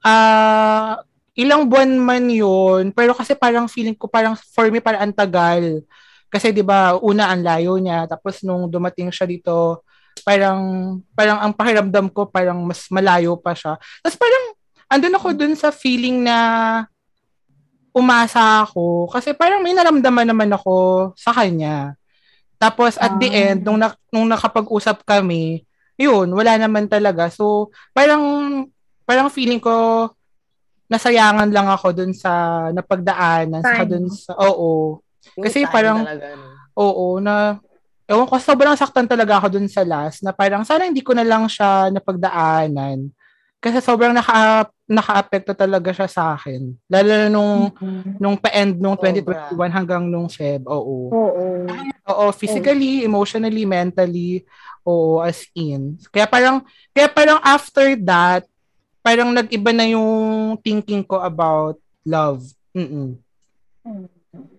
ah, 0.01 0.97
ilang 1.37 1.69
buwan 1.69 2.01
man 2.01 2.25
yun, 2.33 2.91
pero 2.97 3.13
kasi 3.13 3.37
parang 3.37 3.69
feeling 3.69 3.93
ko, 3.93 4.09
parang 4.09 4.35
for 4.57 4.73
me, 4.73 4.81
parang 4.81 5.05
ang 5.07 5.15
tagal. 5.15 5.85
Kasi 6.33 6.51
di 6.51 6.65
ba 6.65 6.97
una 6.99 7.29
ang 7.31 7.45
layo 7.45 7.77
niya, 7.77 8.09
tapos 8.09 8.41
nung 8.41 8.67
dumating 8.67 9.13
siya 9.13 9.29
dito, 9.29 9.85
parang, 10.25 10.59
parang 11.13 11.39
ang 11.45 11.53
pakiramdam 11.53 12.09
ko, 12.09 12.25
parang 12.27 12.57
mas 12.65 12.89
malayo 12.89 13.37
pa 13.37 13.53
siya. 13.53 13.77
Tapos 14.01 14.17
parang, 14.17 14.45
andun 14.89 15.17
ako 15.21 15.29
dun 15.37 15.55
sa 15.55 15.69
feeling 15.69 16.25
na 16.25 16.37
umasa 17.93 18.65
ako. 18.65 19.13
Kasi 19.13 19.37
parang 19.37 19.61
may 19.61 19.77
naramdaman 19.77 20.29
naman 20.29 20.51
ako 20.53 21.13
sa 21.17 21.37
kanya. 21.37 21.97
Tapos 22.57 22.97
at 22.97 23.13
the 23.21 23.29
Ah. 23.29 23.37
end, 23.53 23.61
nung, 23.61 23.77
na, 23.77 23.93
nung 24.09 24.25
nakapag-usap 24.25 25.05
kami, 25.05 25.69
yun, 26.01 26.29
wala 26.33 26.57
naman 26.57 26.89
talaga. 26.89 27.29
So, 27.29 27.69
parang, 27.93 28.25
parang 29.05 29.29
feeling 29.33 29.61
ko, 29.61 30.09
nasayangan 30.87 31.51
lang 31.51 31.67
ako 31.67 31.89
dun 31.93 32.13
sa 32.15 32.33
napagdaanan, 32.71 33.63
sa 33.63 33.83
dun 33.83 34.07
sa, 34.11 34.33
oo, 34.39 35.03
Kasi 35.37 35.67
time 35.67 35.73
parang- 35.73 36.03
talaga, 36.07 36.27
no? 36.39 36.47
oo, 36.79 37.07
na, 37.19 37.59
ewan 38.07 38.27
ko, 38.27 38.39
sobrang 38.39 38.79
saktan 38.79 39.11
talaga 39.11 39.43
ako 39.43 39.59
dun 39.59 39.67
sa 39.67 39.83
last 39.83 40.23
na 40.23 40.31
parang 40.31 40.63
sana 40.63 40.87
hindi 40.87 41.03
ko 41.03 41.11
na 41.11 41.27
lang 41.27 41.51
siya 41.51 41.91
napagdaanan. 41.91 43.11
Kasi 43.57 43.83
sobrang 43.83 44.15
naka, 44.15 44.69
naka-apekto 44.87 45.51
talaga 45.57 45.91
siya 45.91 46.07
sa 46.07 46.23
akin. 46.39 46.71
Lalo 46.87 47.11
na 47.11 47.27
nung, 47.27 47.73
nung 48.21 48.37
pa-end 48.39 48.79
nung 48.79 48.95
Sobra. 48.95 49.51
2021 49.51 49.75
hanggang 49.75 50.05
nung 50.07 50.31
Feb. 50.31 50.69
Oo. 50.71 51.11
Oo. 51.11 51.67
Oo, 52.07 52.25
physically, 52.31 53.03
emotionally, 53.03 53.67
mentally, 53.67 54.47
oo, 54.87 55.19
as 55.19 55.43
in. 55.59 55.99
Kaya 56.15 56.31
parang, 56.31 56.63
kaya 56.95 57.11
parang 57.11 57.43
after 57.43 57.99
that, 58.07 58.47
parang 59.07 59.31
nag-iba 59.31 59.71
na 59.71 59.87
yung 59.87 60.59
thinking 60.67 61.07
ko 61.07 61.23
about 61.23 61.79
love. 62.03 62.43
Mm-mm. 62.75 63.15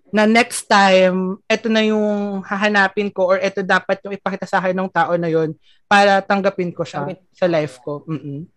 Na 0.07 0.23
next 0.23 0.71
time, 0.71 1.35
eto 1.51 1.67
na 1.67 1.83
yung 1.83 2.39
hahanapin 2.47 3.11
ko 3.11 3.35
or 3.35 3.43
eto 3.43 3.59
dapat 3.59 3.99
yung 4.07 4.15
ipakita 4.15 4.47
sa 4.47 4.63
akin 4.63 4.71
ng 4.71 4.87
tao 4.87 5.19
na 5.19 5.27
yon 5.27 5.51
para 5.91 6.23
tanggapin 6.23 6.71
ko 6.71 6.87
siya 6.87 7.11
sa 7.35 7.43
life 7.51 7.83
ko. 7.83 8.07
Mm-mm. 8.07 8.47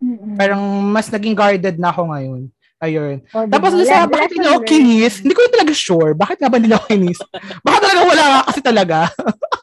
Mm-mm. 0.00 0.34
Parang 0.40 0.64
mas 0.88 1.12
naging 1.12 1.36
guarded 1.36 1.76
na 1.76 1.92
ako 1.92 2.08
ngayon. 2.08 2.48
Ayun. 2.82 3.22
O, 3.36 3.46
diba? 3.46 3.52
Tapos 3.52 3.70
doon 3.76 3.86
sa 3.86 4.08
bakit 4.08 4.32
nila 4.34 4.58
ako 4.58 4.66
kinis, 4.66 5.22
hindi 5.22 5.36
ko 5.36 5.44
talaga 5.52 5.70
sure. 5.76 6.16
Bakit 6.18 6.36
nga 6.40 6.50
ba 6.50 6.58
nila 6.58 6.80
ako 6.80 6.86
kinis? 6.88 7.20
Baka 7.62 7.78
talaga 7.84 8.00
wala 8.08 8.24
kasi 8.48 8.60
talaga. 8.64 8.98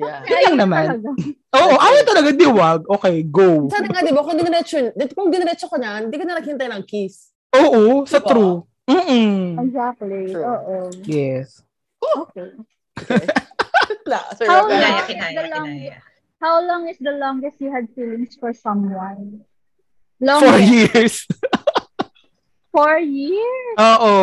Yeah. 0.00 0.20
Yun 0.24 0.32
lang 0.32 0.40
Ayun 0.40 0.56
naman. 0.56 0.84
Oo, 1.52 1.74
ayaw 1.76 2.02
talaga, 2.08 2.30
diwag. 2.32 2.80
Okay, 2.88 3.22
go. 3.28 3.68
Sana 3.68 3.86
nga, 3.92 4.00
di 4.00 4.12
ba, 4.16 4.24
kung 4.24 4.38
diniretso, 4.40 4.76
kung 5.12 5.28
diniretso 5.28 5.68
ko 5.68 5.76
na, 5.76 6.00
hindi 6.00 6.16
ka 6.16 6.24
na 6.24 6.40
naghintay 6.40 6.68
ng 6.72 6.84
kiss. 6.88 7.36
Oo, 7.52 8.06
sa 8.08 8.22
Diba? 8.22 8.28
true. 8.30 8.56
Mm-mm. 8.88 9.58
Exactly. 9.60 10.34
True. 10.34 10.46
Oo. 10.46 10.74
Yes. 11.04 11.62
Okay. 12.00 12.56
Na, 14.08 14.18
sorry. 14.38 14.48
How 14.48 14.64
okay. 14.66 14.78
long? 14.80 14.80
Kinaya, 14.80 15.02
is 15.02 15.08
kinaya, 15.10 15.34
the 15.36 15.44
long- 15.52 15.68
kinaya. 15.68 15.96
How 16.40 16.56
long 16.64 16.82
is 16.88 16.96
the 16.96 17.14
longest 17.20 17.60
you 17.60 17.68
had 17.68 17.84
feelings 17.92 18.32
for 18.40 18.56
someone? 18.56 19.44
Four 20.16 20.40
Longest. 20.40 20.72
years. 20.72 21.14
Four 22.72 22.96
years? 22.98 23.76
Oo. 23.92 24.14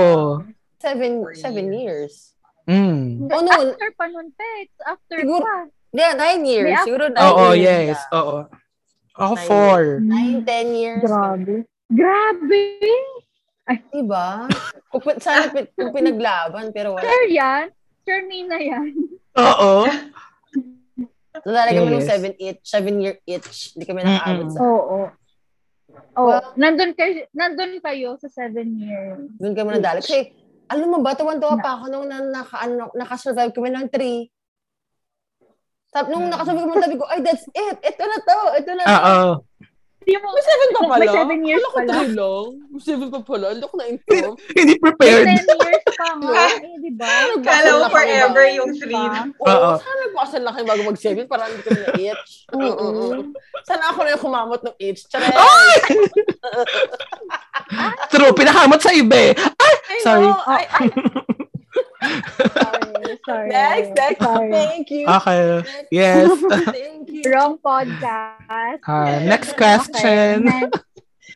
Seven, 0.82 1.12
Four 1.22 1.34
seven 1.38 1.74
years. 1.74 2.34
Mm. 2.68 3.32
Oh, 3.32 3.42
no. 3.42 3.52
After 3.72 3.90
pa 3.96 4.06
nun, 4.08 4.28
Pex. 4.36 4.68
After 4.84 5.18
Siguro- 5.24 5.48
pa. 5.48 5.58
Yeah, 5.96 6.14
nine 6.14 6.44
years. 6.44 6.68
May 6.68 6.84
Siguro 6.84 7.06
nine 7.08 7.24
Oo, 7.24 7.56
years. 7.56 7.96
yes. 7.96 8.00
Oo. 8.12 8.44
Ako 9.18 9.34
Nine 9.34 9.48
four. 9.48 9.80
Nine, 10.04 10.38
ten 10.44 10.68
years. 10.76 11.02
Grabe. 11.02 11.64
Grabe. 11.90 12.64
Diba? 13.90 14.46
Kung, 14.92 15.02
sana 15.18 15.48
kung 15.50 15.92
pinaglaban, 15.96 16.70
pero 16.70 16.94
wala. 16.94 17.02
Sure 17.02 17.28
yan. 17.32 17.66
Sure 18.04 18.24
Mina 18.28 18.60
yan. 18.60 18.94
Oo. 19.36 19.88
Kami 21.48 21.88
ng 21.88 21.98
Yes. 21.98 22.08
seven 22.08 22.32
each, 22.38 22.62
seven 22.64 22.96
year 23.00 23.16
each. 23.24 23.74
Hindi 23.74 23.86
kami 23.88 24.02
nakaabot 24.04 24.48
sa... 24.52 24.60
Oo. 24.60 25.00
Oh, 26.14 26.28
Well- 26.30 26.54
nandun 26.56 26.94
kayo, 26.94 27.26
nandun 27.32 27.80
kayo 27.80 28.18
sa 28.20 28.30
seven 28.30 28.76
years. 28.78 29.24
Doon 29.40 29.54
kami 29.56 29.70
nadali. 29.78 30.02
Kasi, 30.04 30.30
alam 30.68 30.88
mo 30.92 31.00
ba, 31.00 31.16
tuwan-tuwa 31.16 31.56
pa 31.60 31.80
ako 31.80 31.86
nung 31.88 32.08
na, 32.12 32.20
naka, 32.20 32.64
ano, 32.64 32.92
nakasurvive 32.92 33.56
kami 33.56 33.72
ng 33.72 33.88
three. 33.88 34.28
Tap, 35.92 36.12
nung 36.12 36.28
nakasurvive 36.28 36.68
kami, 36.68 36.84
sabi 36.84 36.98
ko, 37.00 37.06
ay, 37.08 37.20
that's 37.24 37.48
it. 37.52 37.78
Ito 37.80 38.04
na 38.04 38.18
to. 38.20 38.38
Ito 38.60 38.72
na 38.76 38.84
to. 38.84 38.92
Oo. 38.92 39.30
Hindi 40.08 40.24
mo, 40.24 40.32
May 40.32 40.40
seven 40.40 40.72
pa 40.72 40.88
pala. 40.88 41.04
May 41.04 41.12
seven 41.12 41.44
years 41.44 41.60
Akala 41.60 41.68
ko 41.68 41.76
pala. 41.76 41.92
three 42.00 42.16
lang. 42.16 42.48
May 42.72 42.80
seven 42.80 43.12
pa 43.12 43.20
pala. 43.20 43.52
Hindi 43.52 43.68
ako 43.68 43.76
na-inform. 43.76 44.34
Hindi 44.56 44.72
may 44.72 44.80
prepared. 44.80 45.28
ten 45.28 45.36
years 45.36 45.84
pa 45.84 46.08
nga. 46.16 46.48
eh, 46.64 46.80
di 46.80 46.92
ba? 46.96 47.12
Kala 47.44 47.68
mo 47.68 47.84
na 47.84 47.92
forever 47.92 48.44
yung 48.56 48.72
three. 48.72 48.96
Oo, 49.44 49.70
sana 49.76 50.00
nagpakasal 50.08 50.48
na 50.48 50.56
kayo 50.56 50.64
bago 50.64 50.88
mag-seven 50.88 51.28
para 51.28 51.52
hindi 51.52 51.60
kami 51.60 51.84
na-itch. 51.84 52.48
Oo. 52.56 53.20
Sana 53.68 53.92
ako 53.92 54.08
na 54.08 54.16
yung 54.16 54.24
kumamot 54.32 54.64
ng 54.64 54.80
itch. 54.80 55.12
Charet! 55.12 55.36
True, 58.08 58.32
pinakamot 58.32 58.80
sa 58.80 58.96
iba 58.96 59.12
eh. 59.12 59.36
I 59.36 60.00
Sorry. 60.00 60.24
know. 60.24 60.40
I, 60.48 60.64
I, 60.72 60.88
Sorry, 62.02 63.18
sorry. 63.26 63.50
next, 63.50 63.92
next. 63.98 64.22
Sorry. 64.24 64.52
Thank 64.52 64.90
you. 64.92 65.08
Okay. 65.08 65.64
Yes. 65.92 66.30
Thank 66.72 67.10
you. 67.10 67.24
Wrong 67.32 67.58
podcast. 67.58 68.80
Ah, 68.86 69.20
next 69.26 69.54
Okay, 69.54 69.58
question. 69.58 70.46
next. 70.46 70.84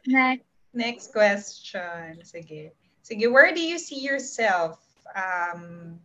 Next. 0.05 0.45
Next 0.73 1.07
question. 1.11 2.21
Sige. 2.23 2.71
Sige, 3.03 3.25
where 3.31 3.51
do 3.53 3.59
you 3.59 3.77
see 3.77 3.99
yourself 3.99 4.79
um, 5.15 5.99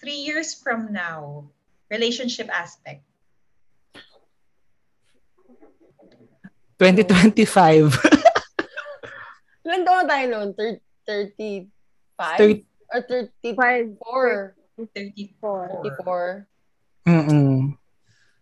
three 0.00 0.20
years 0.22 0.54
from 0.54 0.92
now? 0.92 1.48
Relationship 1.90 2.46
aspect. 2.52 3.02
2025. 6.78 7.90
Ilan 9.66 9.82
taon 9.82 10.04
na 10.04 10.06
tayo 10.06 10.24
noon? 10.30 10.48
35? 10.54 11.66
Thirty- 12.38 12.64
Or 12.88 13.00
34? 13.04 13.54
Five, 13.54 13.88
34. 14.94 15.82
34? 15.84 16.46
Mm-mm. 17.08 17.76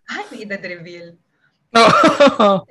Ay, 0.07 0.23
may 0.31 0.41
edad 0.47 0.63
reveal. 0.63 1.09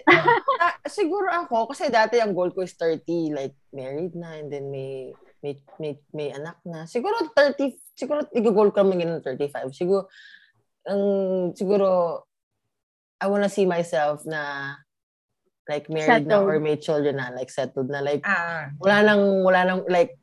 Ah, 0.55 0.79
siguro 0.87 1.27
ako, 1.29 1.69
kasi 1.69 1.91
dati 1.91 2.17
ang 2.17 2.31
goal 2.33 2.49
ko 2.55 2.63
is 2.65 2.73
30, 2.79 3.35
like 3.37 3.53
married 3.69 4.15
na, 4.15 4.39
and 4.39 4.49
then 4.49 4.71
may 4.71 5.11
may 5.43 5.53
may, 5.77 5.93
may 6.09 6.29
anak 6.33 6.57
na. 6.65 6.89
Siguro 6.89 7.13
30, 7.37 7.75
siguro 7.93 8.25
i-goal 8.33 8.71
ko 8.73 8.81
naman 8.81 9.19
ng 9.19 9.21
35. 9.21 9.75
Siguro, 9.75 10.07
ang 10.87 11.03
siguro, 11.53 12.23
I 13.21 13.27
wanna 13.29 13.51
see 13.51 13.67
myself 13.67 14.25
na 14.25 14.73
like 15.69 15.85
married 15.91 16.25
na 16.25 16.39
Settled. 16.41 16.49
or 16.49 16.57
may 16.57 16.77
children 16.79 17.17
na, 17.19 17.29
like 17.35 17.51
settled 17.51 17.89
na, 17.91 18.01
like 18.01 18.21
Ah, 18.25 18.69
wala 18.79 19.05
nang, 19.05 19.23
wala 19.43 19.59
nang, 19.65 19.81
like, 19.85 20.17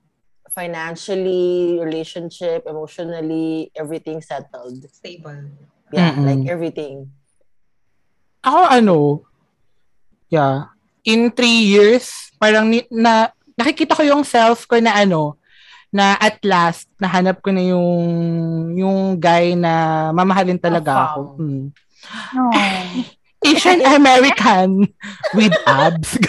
financially, 0.52 1.80
relationship, 1.80 2.68
emotionally, 2.68 3.72
everything 3.74 4.20
settled. 4.20 4.84
stable. 4.92 5.48
Yeah, 5.92 6.12
Mm-mm. 6.12 6.24
like 6.24 6.44
everything. 6.48 7.12
Ako 8.44 8.60
ano, 8.68 8.96
yeah, 10.28 10.72
in 11.04 11.32
three 11.32 11.68
years, 11.72 12.32
parang 12.40 12.68
ni, 12.68 12.84
na, 12.92 13.32
nakikita 13.56 13.96
ko 13.96 14.02
yung 14.04 14.24
self 14.24 14.68
ko 14.68 14.80
na 14.80 14.96
ano, 14.96 15.36
na 15.92 16.16
at 16.16 16.40
last, 16.44 16.88
nahanap 16.96 17.44
ko 17.44 17.52
na 17.52 17.60
yung, 17.60 18.00
yung 18.72 19.20
guy 19.20 19.52
na 19.52 20.08
mamahalin 20.16 20.56
talaga 20.56 21.12
ako. 21.12 21.36
Mm. 21.36 21.64
No. 22.32 22.50
Asian 23.42 23.82
American 23.84 24.88
with 25.36 25.52
abs. 25.68 26.16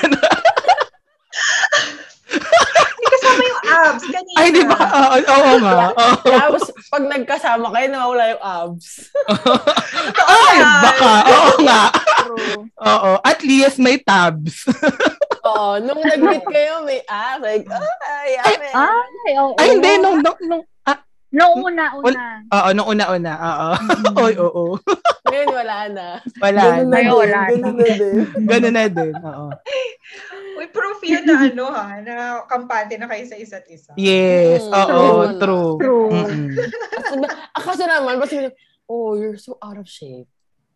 Hindi 3.23 3.31
kasama 3.39 3.43
yung 3.47 3.61
abs 3.63 4.03
kanina. 4.11 4.37
Ay, 4.37 4.47
di 4.51 4.63
ba? 4.67 4.79
Oo, 4.83 5.17
oo 5.23 5.53
nga. 5.63 5.77
Tapos, 6.23 6.63
pag 6.91 7.03
nagkasama 7.07 7.67
kayo, 7.71 7.87
nawawala 7.87 8.25
yung 8.35 8.43
abs. 8.43 8.87
Ay, 10.33 10.57
baka. 10.59 11.11
Oo 11.31 11.51
nga. 11.63 11.81
Oo. 12.83 13.11
At 13.23 13.39
least 13.41 13.79
may 13.79 13.97
tabs. 13.99 14.67
Oo, 15.49 15.75
nung 15.83 15.99
nag-meet 15.99 16.45
kayo, 16.47 16.83
may 16.87 17.03
abs. 17.03 17.43
Like, 17.43 17.67
ay, 17.67 18.29
yummy. 18.39 18.69
Ay, 18.71 19.33
oo. 19.39 19.53
Ay, 19.59 19.67
hindi. 19.75 19.91
Nung, 19.99 20.23
nung, 20.23 20.39
nung, 20.47 20.63
Noong 21.33 21.65
una-una. 21.65 22.45
oo, 22.45 22.69
nung 22.77 22.87
una-una. 22.93 23.33
Oo. 23.41 23.69
Oy, 24.21 24.33
oo. 24.37 24.77
Ngayon, 25.25 25.49
wala 25.49 25.77
na. 25.89 26.07
Wala. 26.37 26.61
Ganun 26.61 26.89
na 26.93 27.09
wala 27.09 27.39
na. 27.41 27.49
ganun 27.49 27.73
na 27.73 27.85
din. 27.89 28.15
Ganun 28.45 28.73
na 28.77 28.85
din. 28.85 29.13
Oo. 29.17 29.47
Uy, 30.53 30.65
proof 30.69 30.99
yun 31.01 31.23
na 31.23 31.35
ano 31.49 31.63
ha, 31.67 31.99
na 31.99 32.13
kampante 32.45 32.95
na 32.95 33.07
kayo 33.07 33.23
sa 33.25 33.35
isa't 33.35 33.65
isa. 33.67 33.91
Yes. 33.95 34.63
Mm, 34.65 34.73
Oo. 34.73 35.11
true. 35.37 35.71
True. 35.77 36.09
Ah, 37.53 37.61
kasi 37.61 37.83
naman, 37.83 38.17
basta 38.17 38.33
sabi 38.37 38.53
oh, 38.85 39.15
you're 39.15 39.37
so 39.37 39.57
out 39.59 39.77
of 39.77 39.87
shape. 39.89 40.27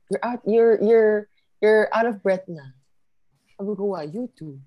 You're 0.10 0.24
out, 0.24 0.40
you're, 0.48 0.76
you're, 0.82 1.16
you're 1.60 1.86
out 1.92 2.08
of 2.08 2.24
breath 2.24 2.48
na. 2.48 2.74
Sabi 3.56 3.72
ko, 3.76 3.84
why? 3.94 4.08
You 4.08 4.32
too. 4.34 4.58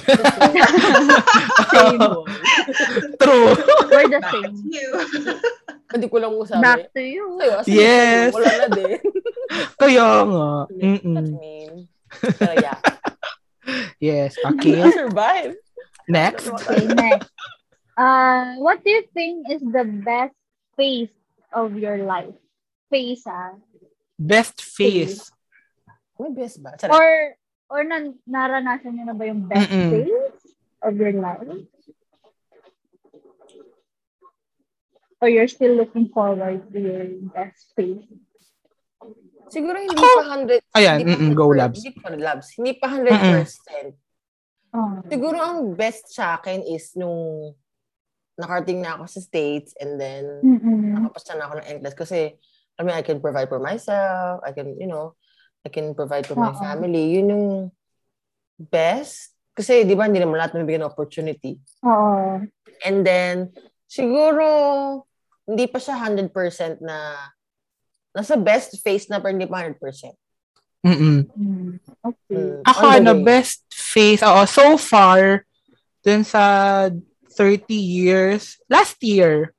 Same. 0.00 2.00
True. 3.20 3.48
We're 3.90 4.08
the 4.08 4.20
Back 4.20 4.32
same. 4.32 4.54
to 4.54 4.64
you. 4.64 4.88
Hindi 5.92 6.06
ko 6.06 6.16
lang 6.22 6.32
masabi. 6.38 6.62
Back 6.62 6.82
to 6.94 7.02
you. 7.02 7.24
Sa'yo, 7.36 7.56
Yes. 7.66 8.30
Wala 8.32 8.48
na 8.48 8.68
din. 8.70 9.00
Kaya 9.76 10.08
nga. 10.24 10.48
That's 10.70 11.02
Mm-mm. 11.02 11.26
mean. 11.36 11.74
Pero 12.38 12.52
yeah. 12.58 12.78
Yes. 14.00 14.36
Okay. 14.44 14.80
I 14.82 14.90
survive. 14.90 15.54
Next. 16.08 16.48
Okay, 16.66 16.86
next. 16.86 17.30
Uh, 17.96 18.56
what 18.58 18.82
do 18.82 18.90
you 18.90 19.04
think 19.12 19.50
is 19.50 19.60
the 19.60 19.84
best 19.84 20.34
phase 20.76 21.12
of 21.52 21.76
your 21.76 21.98
life? 22.04 22.34
Phase, 22.88 23.22
ah. 23.28 23.54
Best 24.18 24.62
face. 24.62 25.30
May 26.18 26.32
best 26.32 26.62
ba? 26.62 26.76
Charot. 26.76 26.96
Or, 26.96 27.08
or 27.70 27.80
na, 27.84 28.12
naranasan 28.24 28.96
niyo 28.96 29.04
na 29.08 29.16
ba 29.16 29.24
yung 29.28 29.44
best 29.48 29.68
Mm-mm. 29.68 29.90
phase 29.92 30.40
of 30.80 30.96
your 30.96 31.12
life? 31.16 31.44
or 35.20 35.28
you're 35.28 35.48
still 35.48 35.76
looking 35.76 36.08
forward 36.08 36.72
to 36.72 36.80
your 36.80 37.04
best 37.34 37.72
phase? 37.76 38.08
Siguro 39.50 39.76
hindi 39.76 39.98
pa 39.98 40.38
100. 40.40 40.62
Ayan, 40.78 40.96
hindi 41.02 41.14
pa 41.14 41.18
mm-mm, 41.18 41.34
go 41.34 41.50
100 41.50 41.58
labs. 41.58 41.78
Hindi 41.82 41.92
pa 41.98 42.08
labs. 42.14 42.46
Hindi 42.56 42.72
pa 42.78 42.86
100%. 42.86 44.70
Oh. 44.70 45.02
Siguro 45.10 45.36
ang 45.42 45.74
best 45.74 46.14
sa 46.14 46.38
akin 46.38 46.62
is 46.62 46.94
nung 46.94 47.50
nakarating 48.38 48.78
na 48.78 48.94
ako 48.94 49.10
sa 49.10 49.20
States 49.20 49.74
and 49.82 49.98
then 49.98 50.24
Mm-mm. 50.40 50.94
nakapasa 50.94 51.34
na 51.34 51.50
ako 51.50 51.54
ng 51.58 51.66
NCLEX 51.76 51.94
kasi 51.98 52.38
I 52.80 52.82
mean, 52.82 52.96
I 52.96 53.04
can 53.04 53.20
provide 53.20 53.52
for 53.52 53.60
myself. 53.60 54.40
I 54.40 54.56
can, 54.56 54.80
you 54.80 54.88
know, 54.88 55.12
I 55.60 55.68
can 55.68 55.92
provide 55.92 56.24
for 56.24 56.32
my 56.32 56.56
family. 56.56 57.12
Yun 57.12 57.28
yung 57.28 57.46
best. 58.56 59.36
Kasi, 59.52 59.84
di 59.84 59.92
ba, 59.92 60.08
hindi 60.08 60.16
naman 60.16 60.40
lahat 60.40 60.56
nabigyan 60.56 60.88
ng 60.88 60.92
opportunity. 60.96 61.60
Oo. 61.84 62.40
And 62.80 63.04
then, 63.04 63.52
siguro, 63.84 64.48
hindi 65.44 65.68
pa 65.68 65.76
siya 65.76 66.00
100% 66.00 66.80
na 66.80 67.12
nasa 68.10 68.34
best 68.34 68.78
phase 68.82 69.06
na 69.06 69.22
pero 69.22 69.34
hindi 69.34 69.46
pa 69.46 69.62
100%. 69.62 69.78
Mm-mm. 70.80 71.28
Mm. 71.36 71.70
Okay. 72.00 72.56
Mm, 72.60 72.64
Ako, 72.64 72.84
ano, 72.88 73.10
best 73.20 73.68
phase, 73.68 74.24
oo, 74.24 74.42
so 74.48 74.80
far, 74.80 75.44
dun 76.00 76.24
sa 76.24 76.42
30 77.36 77.76
years, 77.76 78.56
last 78.64 78.96
year, 79.04 79.52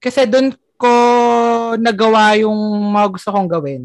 kasi 0.00 0.24
dun 0.24 0.56
ko 0.80 0.92
nagawa 1.76 2.38
yung 2.40 2.56
mga 2.94 3.08
gusto 3.18 3.28
kong 3.34 3.50
gawin. 3.50 3.82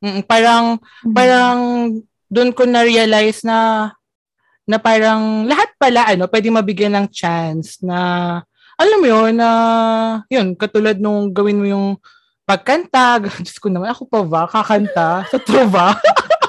Mm, 0.00 0.22
parang, 0.24 0.80
Mm. 1.04 1.12
parang 1.12 1.58
dun 2.26 2.50
ko 2.50 2.64
na-realize 2.66 3.46
na 3.46 3.90
na 4.66 4.82
parang 4.82 5.46
lahat 5.46 5.70
pala 5.78 6.10
ano 6.10 6.26
pwede 6.26 6.50
mabigyan 6.50 6.98
ng 6.98 7.06
chance 7.14 7.78
na 7.86 8.42
alam 8.74 8.98
mo 8.98 9.06
yun 9.06 9.38
na 9.38 9.50
yun 10.26 10.58
katulad 10.58 10.98
nung 10.98 11.30
gawin 11.30 11.62
mo 11.62 11.66
yung 11.70 11.88
pagkanta 12.46 13.18
Diyos 13.42 13.58
ko 13.58 13.66
naman 13.66 13.90
ako 13.90 14.06
pa 14.06 14.20
ba 14.22 14.42
kakanta 14.46 15.26
sa 15.26 15.36
trova 15.36 15.98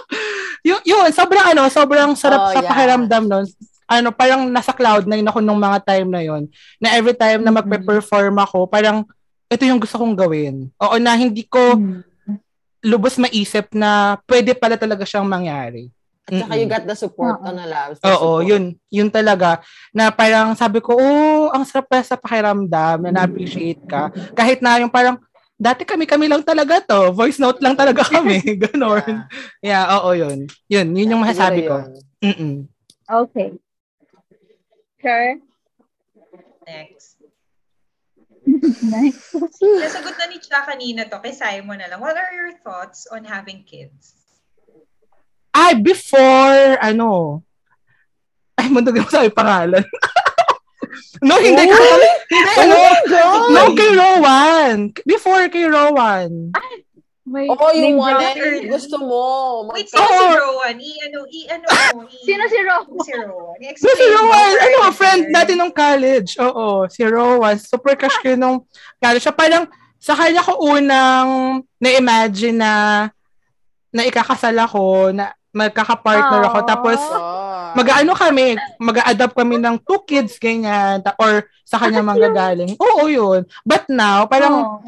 yun, 0.68 0.80
yun 0.86 1.10
sobrang 1.10 1.52
ano 1.52 1.66
sobrang 1.68 2.14
sarap 2.14 2.40
Oh, 2.40 2.52
sa 2.54 2.62
yeah. 2.62 2.70
pakiramdam 2.70 3.24
nun 3.26 3.46
ano 3.88 4.12
parang 4.12 4.46
nasa 4.46 4.72
cloud 4.72 5.08
nine 5.08 5.26
ako 5.26 5.42
nung 5.42 5.58
mga 5.58 5.80
time 5.82 6.08
na 6.08 6.22
yon 6.22 6.46
na 6.78 6.94
every 6.94 7.16
time 7.16 7.42
na 7.42 7.50
Mhm. 7.50 7.58
magpe-perform 7.60 8.36
ako 8.38 8.70
parang 8.70 9.02
ito 9.48 9.64
yung 9.64 9.80
gusto 9.80 9.98
kong 9.98 10.14
gawin 10.14 10.70
oo 10.78 10.96
na 10.98 11.18
hindi 11.18 11.42
ko 11.44 11.74
Mm. 11.74 12.04
lubos 12.84 13.18
maisip 13.18 13.74
na 13.74 14.22
pwede 14.24 14.54
pala 14.54 14.78
talaga 14.78 15.02
siyang 15.04 15.26
mangyari. 15.26 15.90
At 16.24 16.44
saka 16.44 16.54
you 16.56 16.68
got 16.68 16.84
the 16.84 16.92
support 16.94 17.40
on 17.42 17.56
the 17.56 17.64
labs. 17.64 17.98
Oo, 18.04 18.44
yun. 18.44 18.76
Yun 18.88 19.08
talaga. 19.08 19.64
Na 19.90 20.12
parang 20.12 20.52
sabi 20.54 20.78
ko, 20.80 20.92
oh, 20.94 21.48
ang 21.50 21.64
sarap 21.64 21.88
pala 21.88 22.04
sa 22.04 22.16
pakiramdam 22.16 23.00
na 23.02 23.12
na-appreciate 23.12 23.80
ka. 23.84 24.12
Kahit 24.32 24.60
na 24.60 24.76
yung 24.78 24.92
parang, 24.92 25.16
dati 25.58 25.84
kami-kami 25.84 26.30
lang 26.30 26.46
talaga 26.46 26.78
to. 26.86 27.12
Voice 27.12 27.42
note 27.42 27.60
lang 27.66 27.74
talaga 27.74 28.06
kami. 28.16 28.40
Ganon. 28.56 29.26
Yeah, 29.60 29.90
oo, 29.98 30.14
yun. 30.14 30.46
Yun, 30.70 30.88
yun 30.94 31.12
yung 31.18 31.24
masasabi 31.26 31.66
ko. 31.66 31.82
Mm-mm. 32.22 32.70
Okay. 33.10 33.58
Sure. 35.02 35.42
Next. 36.64 37.18
Nice. 38.88 39.36
Nasagot 39.84 40.16
na 40.16 40.26
ni 40.32 40.40
Cha 40.40 40.64
kanina 40.64 41.04
to. 41.04 41.20
Kay 41.20 41.36
Simon 41.36 41.84
na 41.84 41.92
lang. 41.92 42.00
What 42.00 42.16
are 42.16 42.32
your 42.32 42.56
thoughts 42.64 43.04
on 43.12 43.28
having 43.28 43.68
kids? 43.68 44.16
Ay, 45.52 45.76
before, 45.76 46.80
ano, 46.80 47.42
ay, 48.56 48.72
mundag 48.72 48.96
mo 48.96 49.10
sa 49.12 49.26
aking 49.26 49.36
pangalan. 49.36 49.84
No, 51.22 51.36
hindi 51.38 51.64
ko. 51.66 51.76
Hindi, 51.76 52.10
ano, 52.58 52.76
no, 53.50 53.62
kay 53.74 53.92
Rowan. 53.92 54.78
Before 55.04 55.46
kay 55.48 55.66
Rowan. 55.66 56.52
May 57.28 57.44
Oo, 57.52 57.60
name 57.76 57.92
yung 57.92 58.00
one 58.00 58.16
na 58.16 58.32
gusto 58.72 59.04
mo. 59.04 59.24
Wait, 59.76 59.92
sino 59.92 60.00
si. 60.00 60.16
Rowan? 60.32 60.76
I-ano, 60.80 61.20
i-ano 61.28 61.66
mo? 61.68 62.08
I- 62.08 62.24
Sino 62.24 62.44
si 62.48 62.60
Ro? 62.64 62.76
Si 63.04 63.12
Rowan. 63.12 63.58
No, 63.60 63.92
si 63.92 64.06
Rowan, 64.08 64.52
ano, 64.56 64.78
friend 64.96 65.24
natin 65.36 65.60
nung 65.60 65.76
college. 65.76 66.40
Oo, 66.40 66.88
si 66.88 67.04
Rowan. 67.04 67.60
Super 67.60 68.00
crush 68.00 68.16
ko 68.24 68.32
nung 68.40 68.64
college. 69.04 69.28
Siya 69.28 69.36
parang, 69.36 69.68
sa 70.00 70.16
kanya 70.16 70.40
ko 70.40 70.56
unang 70.64 71.28
na-imagine 71.84 72.56
na 72.56 72.72
na 73.92 74.08
ikakasal 74.08 74.56
ako, 74.56 75.12
na 75.12 75.36
magkaka-partner 75.52 76.48
ako. 76.48 76.60
Aww. 76.64 76.68
Tapos, 76.70 77.00
Ah. 77.12 77.47
Mag-ano 77.78 78.12
kami, 78.12 78.58
mag-a-adapt 78.82 79.38
kami 79.38 79.62
ng 79.62 79.78
two 79.86 80.02
kids, 80.04 80.42
ganyan, 80.42 80.98
ta- 81.00 81.14
or 81.16 81.46
sa 81.62 81.78
kanya 81.78 82.02
manggagaling. 82.02 82.74
Oo, 82.76 83.06
yun. 83.06 83.46
But 83.62 83.86
now, 83.88 84.26
parang, 84.26 84.56
Oh, 84.58 84.82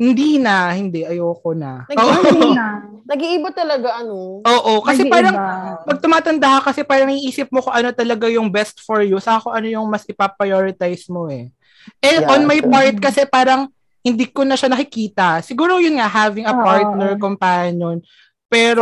hindi 0.00 0.40
na, 0.40 0.72
hindi, 0.72 1.04
ayoko 1.04 1.52
na. 1.52 1.84
Nag- 1.86 2.00
Oo, 2.00 2.12
hindi 2.24 2.56
na. 2.56 2.66
Nag-iiba 3.04 3.52
talaga, 3.52 4.00
ano? 4.00 4.40
Oo, 4.40 4.80
kasi 4.80 5.04
Nag-iiba. 5.04 5.12
parang, 5.12 5.36
pag 5.84 5.98
tumatanda 6.00 6.48
ka 6.56 6.72
kasi 6.72 6.80
parang 6.82 7.12
iisip 7.12 7.52
mo 7.52 7.60
kung 7.60 7.74
ano 7.74 7.92
talaga 7.92 8.24
yung 8.26 8.48
best 8.48 8.80
for 8.80 9.04
you, 9.04 9.20
sa 9.20 9.36
kung 9.36 9.52
ano 9.52 9.68
yung 9.68 9.84
mas 9.86 10.08
ipaprioritize 10.08 11.04
mo 11.12 11.28
eh. 11.28 11.52
And 12.00 12.24
Yeah, 12.24 12.32
on 12.32 12.40
my 12.44 12.60
part 12.60 12.96
kasi 12.96 13.24
parang 13.24 13.68
hindi 14.00 14.24
ko 14.24 14.48
na 14.48 14.56
siya 14.56 14.72
nakikita. 14.72 15.44
Siguro 15.44 15.76
yun 15.76 16.00
nga, 16.00 16.08
having 16.08 16.48
a 16.48 16.56
Oo. 16.56 16.64
partner, 16.64 17.10
companion. 17.20 18.00
Pero 18.48 18.80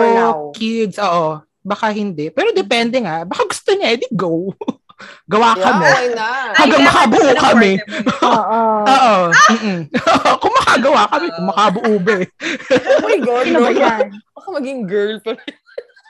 kids, 0.54 1.02
oo, 1.02 1.42
baka 1.68 1.92
hindi. 1.92 2.32
Pero 2.32 2.48
depende 2.50 2.96
nga, 3.04 3.28
baka 3.28 3.44
gusto 3.44 3.76
niya, 3.76 3.92
edi 3.92 4.08
go. 4.10 4.48
Gawa 5.30 5.54
Yeah, 5.54 5.62
kami. 5.62 5.84
why 5.86 6.06
not? 6.10 6.50
Hanggang 6.58 6.82
makabuo 6.82 7.30
kami. 7.38 7.72
Oo. 8.34 8.62
Oo. 8.82 9.16
kung 10.42 10.54
makagawa 10.58 11.06
kami, 11.06 11.26
kung 11.30 11.46
makabuo 11.46 11.94
ba 12.02 12.12
eh. 12.18 12.28
Oh 12.98 13.06
my 13.06 13.18
God, 13.22 13.46
yan? 13.78 14.10
Baka 14.34 14.48
maging 14.58 14.80
girl 14.90 15.22
pa 15.22 15.38
rin. 15.38 15.54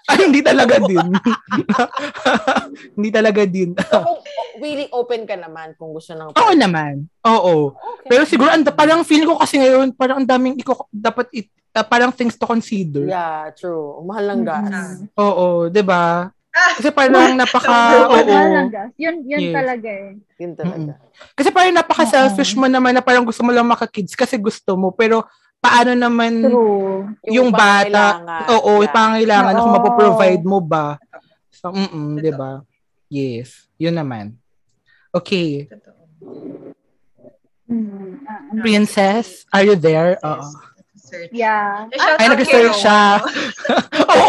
Ay, 0.12 0.25
hindi 0.25 0.40
talaga 0.40 0.81
din. 0.81 1.05
hindi 2.97 3.11
talaga 3.12 3.42
din. 3.44 3.77
So, 3.77 4.01
kung 4.01 4.21
willing 4.64 4.88
open 4.88 5.29
ka 5.29 5.37
naman 5.37 5.77
kung 5.77 5.92
gusto 5.92 6.16
ng... 6.16 6.33
Oo 6.33 6.53
naman. 6.57 7.05
Oo. 7.29 7.77
Okay. 7.77 8.09
Pero 8.09 8.23
siguro, 8.25 8.49
and, 8.49 8.64
parang 8.73 9.05
feeling 9.05 9.29
ko 9.29 9.37
kasi 9.37 9.61
ngayon, 9.61 9.92
parang 9.92 10.25
ang 10.25 10.29
daming 10.29 10.57
iko, 10.57 10.88
dapat, 10.88 11.29
it, 11.37 11.53
uh, 11.77 11.85
parang 11.85 12.09
things 12.09 12.40
to 12.40 12.49
consider. 12.49 13.05
Yeah, 13.05 13.53
true. 13.53 14.01
Mahal 14.01 14.33
ng 14.33 14.42
gas. 14.49 14.73
Mm. 15.05 15.12
Oo, 15.21 15.68
di 15.68 15.85
ba? 15.85 16.33
Ah, 16.57 16.73
Kasi 16.81 16.88
parang 16.88 17.37
napaka, 17.44 18.09
Oo, 18.09 18.16
mahal 18.25 18.49
ng 18.64 18.71
gas. 18.73 18.90
Yun, 18.97 19.29
yun 19.29 19.53
Yes. 19.53 19.55
talaga 19.61 19.88
eh. 19.92 20.11
Yun 20.40 20.53
talaga. 20.57 20.92
Kasi 21.37 21.49
parang 21.53 21.77
napaka-selfish 21.77 22.57
mo 22.57 22.64
naman 22.64 22.97
na 22.97 23.05
parang 23.05 23.29
gusto 23.29 23.44
mo 23.44 23.53
lang 23.53 23.68
maka-kids 23.68 24.16
kasi 24.16 24.40
gusto 24.40 24.73
mo. 24.73 24.88
Pero 24.88 25.29
paano 25.59 25.92
naman 25.94 26.42
True. 26.47 27.12
yung, 27.27 27.51
bata, 27.51 28.23
oo, 28.59 28.83
Yeah. 28.83 28.92
pangailangan 28.94 29.53
na 29.55 29.61
kung 29.62 29.75
mapoprovide 29.75 30.44
mo 30.47 30.59
ba? 30.62 30.97
So, 31.51 31.75
mm 31.75 32.23
di 32.23 32.31
ba? 32.31 32.62
Yes. 33.11 33.66
Yun 33.79 33.99
naman. 33.99 34.38
Okay. 35.11 35.66
totoo. 35.66 35.97
Mm, 37.68 38.25
ano. 38.25 38.61
Princess, 38.64 39.44
are 39.53 39.61
you 39.66 39.77
there? 39.77 40.16
Oo. 40.25 40.47
Search. 40.97 41.33
Yeah. 41.33 41.88
Ay, 41.92 42.29
out 42.29 42.37
nag-search 42.37 42.77
siya. 42.81 43.21
Oo. 44.09 44.29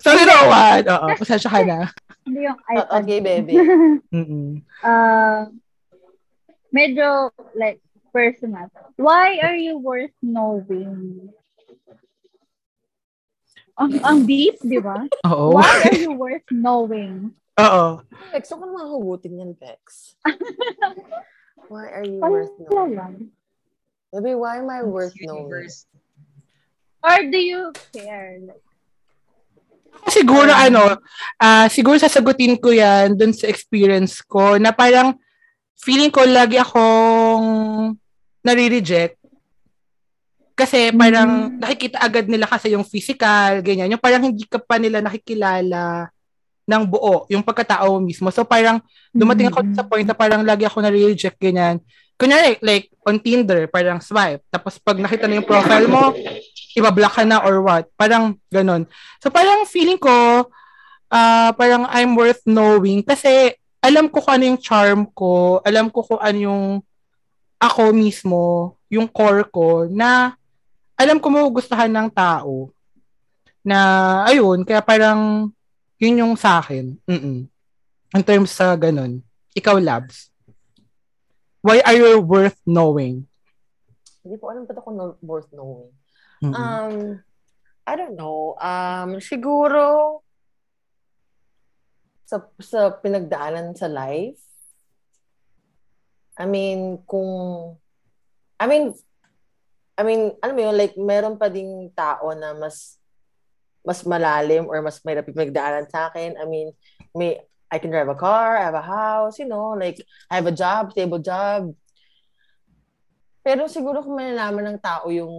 Sorry, 0.00 0.24
Rowan. 0.24 0.80
Oo, 0.96 1.06
pasensya 1.16 1.48
ka 1.52 1.60
na. 1.64 1.88
Hindi 2.24 2.48
yung 2.48 2.60
iPad. 2.68 2.88
Okay, 3.02 3.18
baby. 3.20 3.54
Mm-mm. 4.16 4.60
uh, 4.84 5.48
medyo 6.72 7.28
like 7.52 7.80
personal. 8.12 8.68
Why 9.00 9.40
are 9.40 9.56
you 9.56 9.80
worth 9.80 10.14
knowing? 10.20 11.32
Ang, 13.80 13.92
ang 14.04 14.18
deep, 14.28 14.60
di 14.60 14.76
ba? 14.78 15.08
Oo. 15.26 15.56
Why 15.56 15.88
are 15.88 15.96
you 15.96 16.12
worth 16.12 16.44
knowing? 16.52 17.32
Oo. 17.56 17.86
Huwag 18.04 18.44
ka 18.44 18.54
naman 18.54 18.84
hugutin 18.92 19.40
yan, 19.40 19.52
Bex. 19.56 20.12
Why 21.72 21.84
are 21.88 22.04
you 22.04 22.20
Ano 22.20 22.30
worth 22.30 22.54
knowing? 22.68 22.94
lang? 22.94 23.14
Baby, 24.12 24.36
why 24.36 24.60
am 24.60 24.68
I 24.68 24.84
worth 24.84 25.16
knowing? 25.16 25.48
Universe. 25.48 25.88
Or 27.00 27.16
do 27.24 27.40
you 27.40 27.72
care? 27.96 28.38
Siguro 30.08 30.52
ano, 30.52 31.00
ah 31.40 31.66
siguro 31.68 31.96
sasagutin 31.96 32.60
ko 32.60 32.70
'yan 32.72 33.14
dun 33.16 33.32
sa 33.32 33.48
experience 33.48 34.20
ko 34.24 34.56
na 34.56 34.72
parang 34.72 35.16
feeling 35.78 36.10
ko 36.12 36.22
lagi 36.28 36.58
akong 36.60 37.94
nare-reject. 38.42 39.18
Kasi 40.52 40.92
parang 40.92 41.48
Mm. 41.48 41.64
nakikita 41.64 41.96
agad 41.98 42.28
nila 42.28 42.44
kasi 42.44 42.76
yung 42.76 42.84
physical, 42.84 43.64
ganyan. 43.64 43.88
Yung 43.96 44.02
parang 44.02 44.22
hindi 44.22 44.44
ka 44.44 44.60
pa 44.60 44.76
nila 44.76 45.00
nakikilala 45.00 46.12
ng 46.62 46.82
buo, 46.86 47.24
yung 47.32 47.42
pagkatao 47.42 47.98
mismo. 47.98 48.28
So 48.30 48.44
parang 48.44 48.78
dumating 49.10 49.48
ako 49.50 49.64
Mm. 49.64 49.74
sa 49.74 49.82
point 49.82 50.06
na 50.06 50.14
parang 50.14 50.44
lagi 50.44 50.68
ako 50.68 50.84
nare-reject, 50.84 51.40
ganyan. 51.40 51.80
Kunyari, 52.20 52.60
like, 52.62 52.92
on 53.02 53.18
Tinder, 53.18 53.66
parang 53.66 53.98
swipe. 53.98 54.44
Tapos 54.46 54.78
pag 54.78 54.94
nakita 54.94 55.26
na 55.26 55.42
yung 55.42 55.48
profile 55.48 55.88
mo, 55.90 56.14
ibablock 56.78 57.18
ka 57.18 57.24
na 57.26 57.42
or 57.42 57.64
what. 57.64 57.88
Parang 57.98 58.38
ganun. 58.46 58.86
So 59.18 59.32
parang 59.32 59.66
feeling 59.66 59.98
ko, 59.98 60.46
ah 61.10 61.50
parang 61.56 61.84
I'm 61.90 62.14
worth 62.14 62.40
knowing 62.46 63.02
kasi 63.04 63.52
alam 63.82 64.06
ko 64.06 64.22
kung 64.22 64.38
ano 64.38 64.44
yung 64.54 64.60
charm 64.62 65.00
ko, 65.10 65.58
alam 65.66 65.90
ko 65.90 66.06
kung 66.06 66.20
ano 66.22 66.38
yung 66.38 66.64
ako 67.62 67.94
mismo, 67.94 68.74
yung 68.90 69.06
core 69.06 69.46
ko, 69.46 69.86
na 69.86 70.34
alam 70.98 71.22
ko 71.22 71.30
magugustuhan 71.30 71.94
ng 71.94 72.10
tao. 72.10 72.74
Na, 73.62 73.78
ayun, 74.26 74.66
kaya 74.66 74.82
parang, 74.82 75.46
yun 76.02 76.18
yung 76.18 76.34
sa 76.34 76.58
akin. 76.58 76.98
Mm-mm. 77.06 77.46
In 78.12 78.22
terms 78.26 78.50
sa 78.50 78.74
ganun. 78.74 79.22
Ikaw, 79.54 79.78
Labs. 79.78 80.34
Why 81.62 81.78
are 81.86 81.94
you 81.94 82.18
worth 82.18 82.58
knowing? 82.66 83.30
Hindi 84.26 84.36
ko 84.42 84.50
alam 84.50 84.66
ba't 84.66 84.82
ako 84.82 84.90
no- 84.90 85.20
worth 85.22 85.46
knowing. 85.54 85.94
Mm-mm. 86.42 86.58
Um, 86.58 87.22
I 87.86 87.94
don't 87.94 88.18
know. 88.18 88.58
Um, 88.58 89.22
siguro, 89.22 90.18
sa, 92.26 92.42
sa 92.58 92.90
pinagdaanan 92.98 93.78
sa 93.78 93.86
life, 93.86 94.42
I 96.38 96.44
mean, 96.48 97.02
kung, 97.04 97.76
I 98.56 98.66
mean, 98.66 98.94
I 99.98 100.02
mean, 100.02 100.32
alam 100.40 100.56
mo 100.56 100.62
yun, 100.64 100.76
like, 100.76 100.96
meron 100.96 101.36
pa 101.36 101.52
ding 101.52 101.92
tao 101.92 102.32
na 102.32 102.56
mas, 102.56 102.96
mas 103.84 104.00
malalim 104.08 104.64
or 104.64 104.80
mas 104.80 105.02
may 105.04 105.18
pinagdaanan 105.20 105.90
sa 105.92 106.08
akin. 106.08 106.40
I 106.40 106.44
mean, 106.48 106.72
may, 107.12 107.36
I 107.68 107.76
can 107.76 107.92
drive 107.92 108.08
a 108.08 108.16
car, 108.16 108.56
I 108.56 108.64
have 108.64 108.78
a 108.78 108.84
house, 108.84 109.36
you 109.38 109.48
know, 109.48 109.76
like, 109.76 110.00
I 110.32 110.40
have 110.40 110.48
a 110.48 110.56
job, 110.56 110.92
stable 110.92 111.20
job. 111.20 111.76
Pero 113.44 113.66
siguro 113.68 114.00
kung 114.00 114.16
malalaman 114.16 114.72
ng 114.72 114.80
tao 114.80 115.10
yung, 115.12 115.34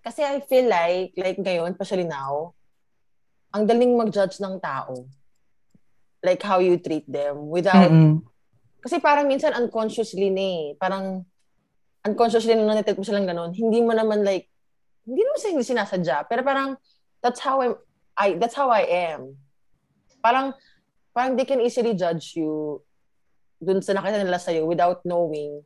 kasi 0.00 0.24
I 0.24 0.40
feel 0.40 0.70
like, 0.70 1.12
like 1.18 1.36
ngayon, 1.36 1.76
especially 1.76 2.08
now, 2.08 2.56
ang 3.52 3.66
daling 3.66 3.98
mag-judge 3.98 4.38
ng 4.40 4.62
tao. 4.62 5.04
Like 6.22 6.40
how 6.44 6.60
you 6.60 6.76
treat 6.78 7.08
them 7.08 7.48
without 7.48 7.90
Mm-mm. 7.90 8.29
Kasi 8.80 8.98
parang 8.98 9.28
minsan 9.28 9.52
unconsciously 9.52 10.32
na 10.32 10.40
eh. 10.40 10.64
Parang 10.76 11.24
unconsciously 12.00 12.56
na 12.56 12.64
natitrip 12.64 12.96
mo 12.96 13.04
silang 13.04 13.28
ganun. 13.28 13.52
Hindi 13.52 13.84
mo 13.84 13.92
naman 13.92 14.24
like, 14.24 14.48
hindi 15.04 15.20
naman 15.20 15.38
sila 15.38 15.52
hindi 15.52 15.66
sinasadya. 15.68 16.16
Pero 16.28 16.40
parang, 16.40 16.76
that's 17.20 17.40
how 17.40 17.60
I'm, 17.60 17.76
I, 18.16 18.40
that's 18.40 18.56
how 18.56 18.72
I 18.72 19.12
am. 19.12 19.36
Parang, 20.24 20.56
parang 21.12 21.36
they 21.36 21.44
can 21.44 21.60
easily 21.60 21.92
judge 21.92 22.36
you 22.36 22.80
dun 23.60 23.84
sa 23.84 23.92
nakita 23.92 24.24
nila 24.24 24.40
sa'yo 24.40 24.64
without 24.64 25.04
knowing, 25.04 25.60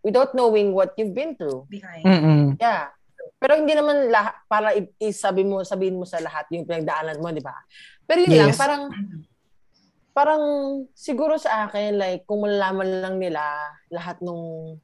without 0.00 0.32
knowing 0.32 0.72
what 0.72 0.96
you've 0.96 1.12
been 1.12 1.36
through. 1.36 1.68
Behind. 1.68 2.04
Mm-mm. 2.04 2.44
Yeah. 2.56 2.88
Pero 3.36 3.60
hindi 3.60 3.76
naman 3.76 4.08
lahat, 4.08 4.36
para 4.48 4.72
i- 4.72 4.92
isabi 5.00 5.44
mo, 5.44 5.60
sabihin 5.64 6.00
mo 6.00 6.08
sa 6.08 6.20
lahat 6.20 6.48
yung 6.52 6.64
pinagdaanan 6.64 7.20
mo, 7.20 7.28
di 7.28 7.44
ba? 7.44 7.52
Pero 8.08 8.24
yun 8.24 8.32
lang, 8.36 8.52
Yes. 8.52 8.60
parang, 8.60 8.88
parang 10.14 10.42
siguro 10.94 11.34
sa 11.36 11.66
akin, 11.66 11.98
like, 11.98 12.22
kung 12.24 12.46
malalaman 12.46 13.02
lang 13.02 13.16
nila 13.18 13.42
lahat 13.90 14.22
nung 14.22 14.78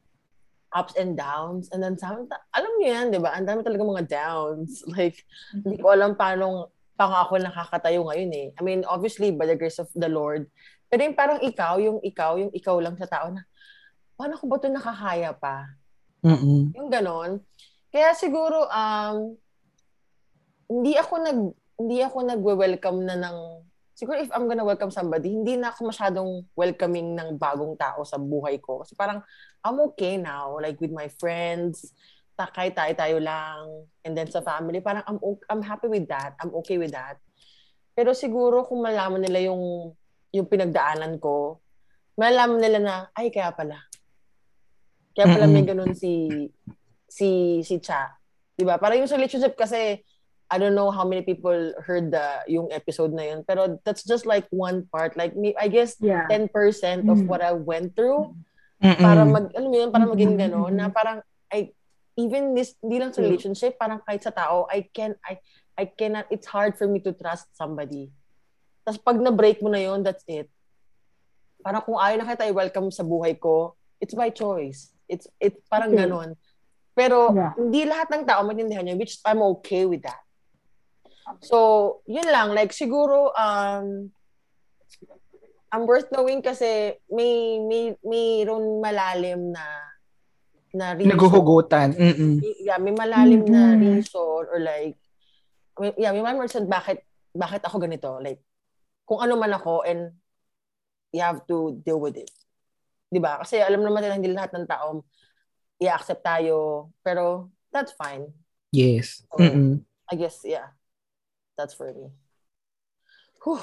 ups 0.75 0.95
and 0.99 1.15
downs, 1.15 1.71
and 1.71 1.83
then 1.83 1.95
ta- 1.95 2.19
alam 2.55 2.73
niyo 2.79 2.89
yan, 2.91 3.07
di 3.15 3.23
ba? 3.23 3.35
Ang 3.39 3.47
dami 3.47 3.63
talaga 3.63 3.83
mga 3.87 4.07
downs. 4.11 4.83
Like, 4.95 5.23
hindi 5.55 5.79
ko 5.79 5.95
alam 5.95 6.19
paano, 6.19 6.75
paano 6.99 7.15
ako 7.23 7.39
nakakatayo 7.39 8.03
ngayon 8.03 8.31
eh. 8.35 8.49
I 8.59 8.61
mean, 8.67 8.83
obviously, 8.85 9.31
by 9.31 9.47
the 9.47 9.55
grace 9.55 9.79
of 9.79 9.89
the 9.95 10.11
Lord. 10.11 10.51
Pero 10.91 11.07
yung 11.07 11.15
parang 11.15 11.39
ikaw, 11.39 11.79
yung 11.79 12.03
ikaw, 12.03 12.35
yung 12.35 12.51
ikaw 12.51 12.77
lang 12.83 12.99
sa 12.99 13.07
tao 13.07 13.31
na, 13.31 13.47
paano 14.19 14.35
ko 14.35 14.51
ba 14.51 14.59
ito 14.59 14.67
nakakaya 14.67 15.31
pa? 15.31 15.71
Mm-mm. 16.27 16.75
Yung 16.75 16.91
ganon. 16.91 17.39
Kaya 17.95 18.13
siguro, 18.19 18.67
um, 18.67 19.39
hindi 20.67 20.99
ako 20.99 21.15
nag, 21.23 21.41
hindi 21.81 21.99
ako 22.03 22.19
nagwe-welcome 22.27 23.01
na 23.07 23.17
ng, 23.17 23.39
siguro 24.01 24.17
if 24.17 24.33
I'm 24.33 24.49
gonna 24.49 24.65
welcome 24.65 24.89
somebody, 24.89 25.29
hindi 25.29 25.61
na 25.61 25.77
ako 25.77 25.93
masyadong 25.93 26.49
welcoming 26.57 27.13
ng 27.13 27.37
bagong 27.37 27.77
tao 27.77 28.01
sa 28.09 28.17
buhay 28.17 28.57
ko. 28.57 28.81
Kasi 28.81 28.97
parang, 28.97 29.21
I'm 29.61 29.77
okay 29.93 30.17
now, 30.17 30.57
like 30.57 30.81
with 30.81 30.89
my 30.89 31.13
friends, 31.21 31.93
takay 32.33 32.73
tayo-tayo 32.73 33.21
lang, 33.21 33.85
and 34.01 34.17
then 34.17 34.25
sa 34.33 34.41
family, 34.41 34.81
parang 34.81 35.05
I'm, 35.05 35.21
I'm 35.53 35.61
happy 35.61 35.93
with 35.93 36.09
that, 36.09 36.33
I'm 36.41 36.49
okay 36.65 36.81
with 36.81 36.97
that. 36.97 37.21
Pero 37.93 38.17
siguro 38.17 38.65
kung 38.65 38.81
malaman 38.81 39.21
nila 39.21 39.53
yung, 39.53 39.93
yung 40.33 40.49
pinagdaanan 40.49 41.21
ko, 41.21 41.61
malalaman 42.17 42.57
nila 42.57 42.79
na, 42.81 42.95
ay, 43.13 43.29
kaya 43.29 43.53
pala. 43.53 43.85
Kaya 45.13 45.37
pala 45.37 45.45
may 45.45 45.69
ganun 45.69 45.93
si, 45.93 46.49
si, 47.05 47.61
si 47.61 47.77
Cha. 47.85 48.17
Diba? 48.57 48.81
Para 48.81 48.97
yung 48.97 49.11
relationship 49.13 49.53
kasi, 49.53 50.01
I 50.51 50.59
don't 50.59 50.75
know 50.75 50.91
how 50.91 51.07
many 51.07 51.23
people 51.23 51.55
heard 51.79 52.11
the 52.11 52.43
yung 52.51 52.75
episode 52.75 53.15
na 53.15 53.23
yun, 53.23 53.47
pero 53.47 53.79
that's 53.87 54.03
just 54.03 54.27
like 54.27 54.51
one 54.51 54.83
part. 54.91 55.15
Like, 55.15 55.39
me, 55.39 55.55
I 55.55 55.71
guess, 55.71 55.95
Yeah. 56.03 56.27
10% 56.27 57.07
of 57.07 57.23
Mm. 57.23 57.31
what 57.31 57.39
I 57.39 57.55
went 57.55 57.95
through 57.95 58.35
Mm-mm. 58.83 58.99
para 58.99 59.23
mag, 59.23 59.47
alam 59.55 59.71
mo 59.71 59.77
yun, 59.79 59.91
para 59.95 60.11
maging 60.11 60.35
gano'n, 60.35 60.75
na 60.75 60.91
parang, 60.91 61.23
I, 61.55 61.71
even 62.19 62.59
this, 62.59 62.75
hindi 62.83 62.99
lang 62.99 63.15
sa 63.15 63.23
relationship, 63.23 63.79
parang 63.79 64.03
kahit 64.03 64.27
sa 64.27 64.35
tao, 64.35 64.67
I 64.67 64.91
can, 64.91 65.15
I, 65.23 65.39
I 65.79 65.87
cannot, 65.87 66.27
it's 66.35 66.51
hard 66.51 66.75
for 66.75 66.91
me 66.91 66.99
to 67.07 67.15
trust 67.15 67.47
somebody. 67.55 68.11
Tapos 68.83 68.99
pag 68.99 69.23
na-break 69.23 69.63
mo 69.63 69.71
na 69.71 69.79
yun, 69.79 70.03
that's 70.03 70.27
it. 70.27 70.51
Parang 71.63 71.87
kung 71.87 71.95
ayaw 71.95 72.19
na 72.19 72.27
kita 72.27 72.51
i-welcome 72.51 72.91
sa 72.91 73.07
buhay 73.07 73.39
ko, 73.39 73.79
it's 74.03 74.19
by 74.19 74.35
choice. 74.35 74.91
It's, 75.07 75.31
it's 75.39 75.63
parang 75.71 75.95
Okay. 75.95 76.11
ganon. 76.11 76.35
Pero, 76.91 77.31
Yeah. 77.31 77.55
hindi 77.55 77.87
lahat 77.87 78.11
ng 78.11 78.27
tao 78.27 78.43
maintindihan 78.43 78.83
yun, 78.91 78.99
which 78.99 79.23
I'm 79.23 79.39
okay 79.63 79.87
with 79.87 80.03
that. 80.03 80.19
So, 81.41 81.57
yun 82.05 82.27
lang. 82.27 82.53
Like, 82.53 82.73
siguro, 82.73 83.31
um, 83.37 84.11
I'm 85.71 85.87
worth 85.87 86.11
knowing 86.11 86.43
kasi 86.43 86.99
may, 87.07 87.63
may, 87.63 87.95
mayroon 88.03 88.83
malalim 88.83 89.55
na 89.55 89.65
na 90.75 90.95
reason. 90.95 91.15
Naguhugutan. 91.15 91.95
Mm-mm. 91.95 92.43
Yeah, 92.63 92.79
may 92.79 92.95
malalim 92.95 93.47
na 93.47 93.75
Mhm. 93.75 93.81
reason 93.81 94.43
or 94.51 94.59
like, 94.59 94.99
may- 95.79 95.95
yeah, 95.99 96.11
may 96.11 96.23
malalim 96.23 96.43
reason 96.47 96.67
bakit, 96.67 97.07
bakit 97.31 97.63
ako 97.63 97.79
ganito. 97.79 98.19
Like, 98.19 98.43
kung 99.07 99.23
ano 99.23 99.39
man 99.39 99.55
ako 99.55 99.83
and 99.83 100.15
you 101.11 101.23
have 101.23 101.43
to 101.47 101.75
deal 101.83 101.99
with 101.99 102.15
it. 102.15 102.31
'Di 103.11 103.19
ba? 103.19 103.43
Kasi 103.43 103.59
alam 103.59 103.83
naman 103.83 104.03
nila 104.07 104.15
hindi 104.15 104.31
lahat 104.31 104.55
ng 104.55 104.67
tao 104.71 105.03
i-accept 105.83 106.23
tayo. 106.23 106.91
Pero, 107.03 107.51
that's 107.75 107.91
fine. 107.99 108.31
Yes. 108.71 109.27
So, 109.35 109.43
Mm-mm. 109.43 109.83
I 110.07 110.15
guess, 110.15 110.43
yeah. 110.47 110.71
That's 111.61 111.77
for 111.77 111.93
me. 111.93 112.09
Whew. 113.45 113.61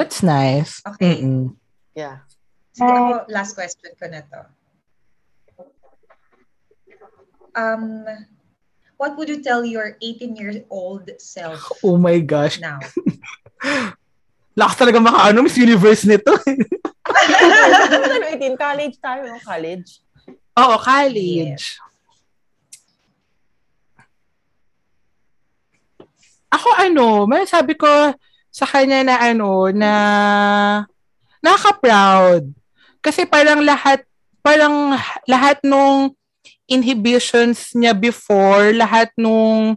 That's 0.00 0.24
nice. 0.24 0.80
Okay. 0.88 1.20
Mm-mm. 1.20 1.52
Yeah. 1.92 2.24
Sige, 2.72 2.88
ako, 2.88 3.28
last 3.28 3.52
question 3.52 3.92
ko 3.92 4.08
na 4.08 4.24
to. 4.24 4.40
Um, 7.52 8.08
what 8.96 9.20
would 9.20 9.28
you 9.28 9.44
tell 9.44 9.68
your 9.68 10.00
18-year-old 10.00 11.12
self 11.20 11.60
Oh 11.84 12.00
my 12.00 12.24
gosh. 12.24 12.56
now? 12.56 12.80
Lakas 14.58 14.80
talaga 14.80 14.96
maka 14.96 15.28
ano, 15.28 15.44
Miss 15.44 15.60
Universe 15.60 16.08
nito. 16.08 16.32
ano, 17.04 18.32
18, 18.32 18.56
college 18.56 18.96
tayo? 18.96 19.28
College. 19.44 20.00
Oo, 20.56 20.74
college. 20.80 21.76
Ako 26.54 26.68
ano, 26.78 27.26
may 27.26 27.42
sabi 27.50 27.74
ko 27.74 27.90
sa 28.54 28.66
kanya 28.70 29.02
na 29.02 29.16
ano, 29.18 29.74
na 29.74 29.92
nakaka-proud. 31.42 32.54
Kasi 33.02 33.26
parang 33.26 33.60
lahat, 33.60 34.06
parang 34.38 34.94
lahat 35.26 35.58
nung 35.66 36.14
inhibitions 36.70 37.74
niya 37.76 37.92
before, 37.92 38.72
lahat 38.72 39.10
nung 39.18 39.76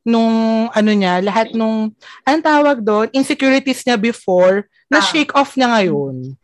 nung 0.00 0.68
ano 0.72 0.90
niya, 0.96 1.20
lahat 1.20 1.52
nung 1.52 1.92
anong 2.24 2.44
tawag 2.44 2.78
doon, 2.80 3.08
insecurities 3.12 3.84
niya 3.84 4.00
before, 4.00 4.64
na 4.88 5.00
Ah. 5.00 5.04
shake 5.04 5.32
off 5.36 5.56
niya 5.56 5.68
ngayon. 5.76 6.36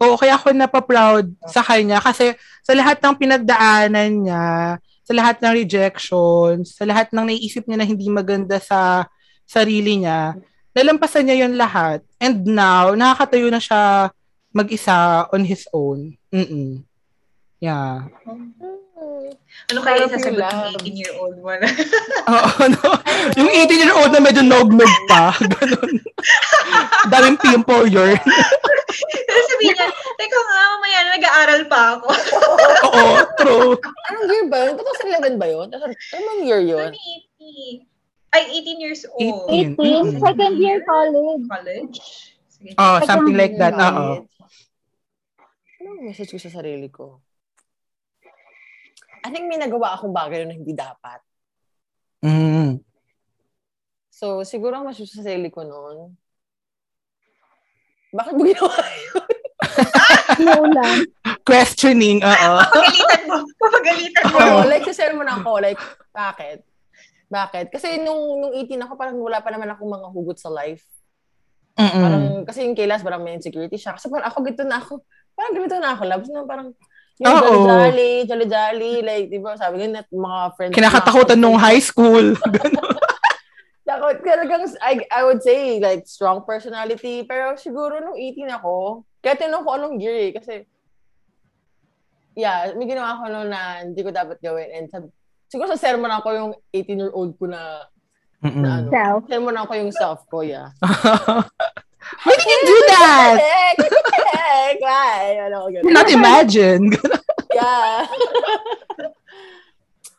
Oo, 0.00 0.16
kaya 0.16 0.38
ako 0.38 0.56
napaproud 0.56 1.26
sa 1.50 1.60
kanya 1.60 2.00
kasi 2.00 2.32
sa 2.64 2.72
lahat 2.72 3.02
ng 3.02 3.14
pinagdaanan 3.20 4.10
niya, 4.24 4.48
sa 5.04 5.12
lahat 5.12 5.36
ng 5.42 5.52
rejections, 5.52 6.72
sa 6.72 6.88
lahat 6.88 7.12
ng 7.12 7.28
naiisip 7.28 7.66
niya 7.68 7.78
na 7.82 7.86
hindi 7.88 8.06
maganda 8.08 8.56
sa 8.62 9.04
sarili 9.50 9.98
niya, 9.98 10.38
nalampasan 10.70 11.26
niya 11.26 11.42
yun 11.46 11.58
lahat. 11.58 12.06
And 12.22 12.46
now, 12.46 12.94
nakakatayo 12.94 13.50
na 13.50 13.58
siya 13.58 14.14
mag-isa 14.54 15.26
on 15.34 15.42
his 15.42 15.66
own. 15.74 16.14
Mm-mm. 16.30 16.86
Yeah. 17.58 18.06
Ano 19.70 19.78
kaya 19.82 20.06
sasagot 20.06 20.38
ng 20.38 20.40
love. 20.40 20.78
18-year-old 20.86 21.36
mo 21.42 21.50
na? 21.58 21.66
Oo, 22.32 22.62
no? 22.70 22.88
Yung 23.34 23.50
18-year-old 23.50 24.14
na 24.14 24.22
medyo 24.22 24.46
nog-nog 24.46 24.94
pa. 25.10 25.34
Ganun. 25.58 25.98
Daming 27.10 27.38
pimple 27.42 27.90
yun. 27.90 28.16
Tapos 28.16 29.46
sabihin 29.50 29.74
niya, 29.74 29.88
teka 30.14 30.38
nga, 30.38 30.62
mamaya 30.78 30.98
na 31.02 31.10
nag-aaral 31.18 31.62
pa 31.66 31.80
ako. 31.98 32.08
Oo, 32.86 33.14
true. 33.34 33.72
Anong 34.14 34.26
year 34.30 34.46
ba 34.46 34.58
yun? 34.62 34.74
2011 34.78 35.42
ba 35.42 35.46
yun? 35.50 35.68
Anong 36.14 36.40
year 36.46 36.62
yun? 36.62 36.90
2018. 36.94 37.90
Ay, 38.30 38.62
18 38.62 38.78
years 38.78 39.02
old. 39.10 39.50
18. 39.50 40.18
18, 40.18 40.22
second 40.22 40.54
year 40.62 40.78
college. 40.86 41.44
College? 41.50 41.98
Sige. 42.46 42.74
Oh, 42.78 43.02
something 43.02 43.34
like 43.34 43.58
that. 43.58 43.74
Oo. 43.74 44.22
Anong 44.22 44.30
Anong 45.80 46.12
message 46.12 46.30
ko 46.30 46.38
sa 46.38 46.52
sarili 46.52 46.92
ko? 46.92 47.18
I 49.24 49.28
think 49.28 49.48
may 49.48 49.58
nagawa 49.58 49.96
akong 49.96 50.14
bagay 50.14 50.46
na 50.46 50.54
hindi 50.54 50.76
dapat. 50.76 51.20
Mm. 52.20 52.80
So, 54.12 54.44
siguro 54.44 54.76
ang 54.76 54.86
message 54.88 55.10
sa 55.10 55.24
sarili 55.24 55.48
ko 55.48 55.64
noon, 55.64 56.14
bakit 58.12 58.32
mo 58.36 58.42
ginawa 58.44 58.76
yun? 58.78 59.28
Slow 60.40 60.64
lang. 60.68 60.96
Questioning, 61.44 62.20
oo. 62.20 62.52
Papagalitan 62.60 63.22
mo. 63.24 63.38
Papagalitan 63.56 64.24
mo. 64.28 64.36
Oo, 64.36 64.60
like, 64.68 64.84
sa 64.88 64.96
sermon 64.96 65.28
ako, 65.28 65.50
like, 65.64 65.80
bakit? 66.12 66.60
Bakit? 67.30 67.70
Kasi 67.70 68.02
nung, 68.02 68.42
nung 68.42 68.52
18 68.52 68.74
ako, 68.82 68.98
parang 68.98 69.16
wala 69.22 69.38
pa 69.38 69.54
naman 69.54 69.70
akong 69.70 69.86
mga 69.86 70.08
hugot 70.10 70.38
sa 70.42 70.50
life. 70.50 70.82
Mm-mm. 71.78 72.02
Parang, 72.02 72.24
kasi 72.42 72.66
yung 72.66 72.74
kay 72.74 72.90
Laz, 72.90 73.06
parang 73.06 73.22
may 73.22 73.38
insecurity 73.38 73.78
siya. 73.78 73.94
Kasi 73.94 74.10
parang 74.10 74.26
ako, 74.26 74.42
gito 74.42 74.66
na 74.66 74.82
ako. 74.82 74.98
Parang 75.38 75.54
ganito 75.54 75.78
na 75.78 75.94
ako, 75.94 76.02
labs 76.10 76.28
na 76.28 76.42
parang, 76.42 76.68
yung 77.22 77.30
Oo. 77.30 77.38
jolly-jolly, 77.38 78.12
jolly-jolly, 78.26 78.94
like, 79.06 79.26
di 79.30 79.38
ba, 79.38 79.54
sabi 79.54 79.78
ko 79.78 79.84
na, 79.86 80.02
mga 80.02 80.40
friends. 80.58 80.74
Kinakatakutan 80.74 81.38
nung 81.38 81.56
high 81.56 81.78
school. 81.78 82.34
Takot, 83.86 84.18
talagang, 84.26 84.66
I, 84.82 85.06
I 85.08 85.22
would 85.22 85.40
say, 85.40 85.78
like, 85.78 86.10
strong 86.10 86.42
personality. 86.42 87.22
Pero 87.22 87.54
siguro 87.54 88.02
nung 88.02 88.18
18 88.18 88.58
ako, 88.58 89.06
kaya 89.22 89.38
tinanong 89.38 89.64
ko 89.64 89.70
anong 89.78 89.94
year 90.02 90.16
eh, 90.18 90.30
kasi, 90.34 90.66
yeah, 92.34 92.74
may 92.74 92.90
ginawa 92.90 93.20
ako 93.20 93.24
noon 93.30 93.48
na 93.52 93.86
hindi 93.86 94.00
ko 94.02 94.10
dapat 94.10 94.42
gawin. 94.42 94.68
And 94.74 94.86
sab- 94.90 95.14
siguro 95.50 95.66
sa 95.68 95.80
sermon 95.82 96.08
ako 96.08 96.28
yung 96.30 96.50
18-year-old 96.70 97.34
ko 97.36 97.50
na, 97.50 97.84
na 98.40 98.46
Mm-mm. 98.46 98.64
ano, 98.64 98.88
Self. 98.88 99.20
sermon 99.26 99.56
ako 99.58 99.72
yung 99.74 99.90
self 99.92 100.20
ko, 100.30 100.40
yeah. 100.40 100.70
Why 102.24 102.32
did 102.32 102.48
you 102.48 102.60
do 102.64 102.78
that? 102.88 103.36
Heck, 104.32 104.78
why? 104.80 105.18
Ano, 105.44 105.68
ganun. 105.68 105.90
Not 105.92 106.08
imagine. 106.08 106.88
Yeah. 107.50 108.06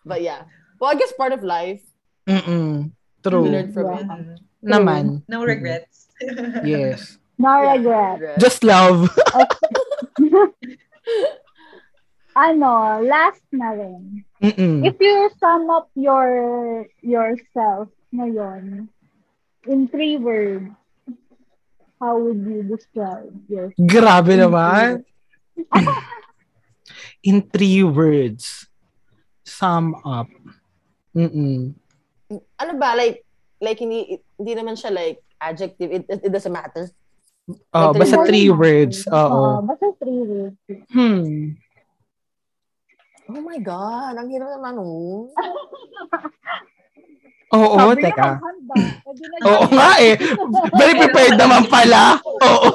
but 0.03 0.19
yeah. 0.19 0.43
Well, 0.77 0.91
I 0.91 0.99
guess 0.99 1.15
part 1.15 1.31
of 1.31 1.47
life, 1.47 1.79
Mm-mm. 2.27 2.91
we 2.91 3.23
True. 3.23 3.47
learn 3.47 3.71
from 3.71 3.87
it. 3.95 4.03
Mhm. 4.03 4.35
Naman. 4.61 5.03
No 5.31 5.47
regrets. 5.47 6.11
Yes. 6.67 7.15
No 7.39 7.55
Yeah. 7.63 7.79
regret. 7.79 8.35
Just 8.37 8.67
love. 8.67 9.07
Ano, 12.31 12.99
last 13.03 13.43
na 13.51 13.75
rin. 13.75 14.23
Mm-mm. 14.41 14.81
If 14.85 14.97
you 14.97 15.29
sum 15.37 15.69
up 15.69 15.93
your 15.93 16.89
yourself 17.05 17.93
ngayon 18.09 18.89
in 19.69 19.85
three 19.87 20.17
words, 20.17 20.73
how 22.01 22.17
would 22.17 22.41
you 22.41 22.65
describe 22.65 23.29
yourself? 23.45 23.77
Grabe 23.85 24.33
naman. 24.33 25.05
In 27.21 27.45
three 27.53 27.85
words. 27.85 28.65
Sum 29.45 29.93
up. 30.01 30.25
Mm-mm. 31.13 31.77
Ano 32.57 32.71
ba, 32.81 32.97
like, 32.97 33.21
like, 33.61 33.77
hindi, 33.77 34.17
hindi 34.41 34.53
naman 34.57 34.73
siya 34.73 34.89
like 34.89 35.21
adjective. 35.37 35.91
It, 35.91 36.03
it, 36.09 36.19
it 36.25 36.31
doesn't 36.33 36.49
matter. 36.49 36.89
Oh, 37.73 37.91
Like 37.93 38.09
basta 38.09 38.25
three 38.25 38.49
words. 38.49 39.05
Oo, 39.05 39.21
Oo. 39.21 39.61
basta 39.69 39.85
three 40.01 40.21
words. 40.25 40.57
Hmm. 40.89 41.57
Oh 43.31 43.43
my 43.47 43.59
God, 43.63 44.19
ang 44.19 44.27
hirap 44.27 44.59
naman, 44.59 44.75
oh. 44.75 45.31
Oo, 47.51 47.75
Sabi 47.75 47.99
niya, 47.99 48.15
teka. 48.15 48.29
Oo 49.43 49.65
nga 49.75 49.91
eh. 49.99 50.15
Very 50.71 50.95
prepared 50.95 51.35
naman 51.35 51.67
pala. 51.67 52.15
Oo. 52.47 52.71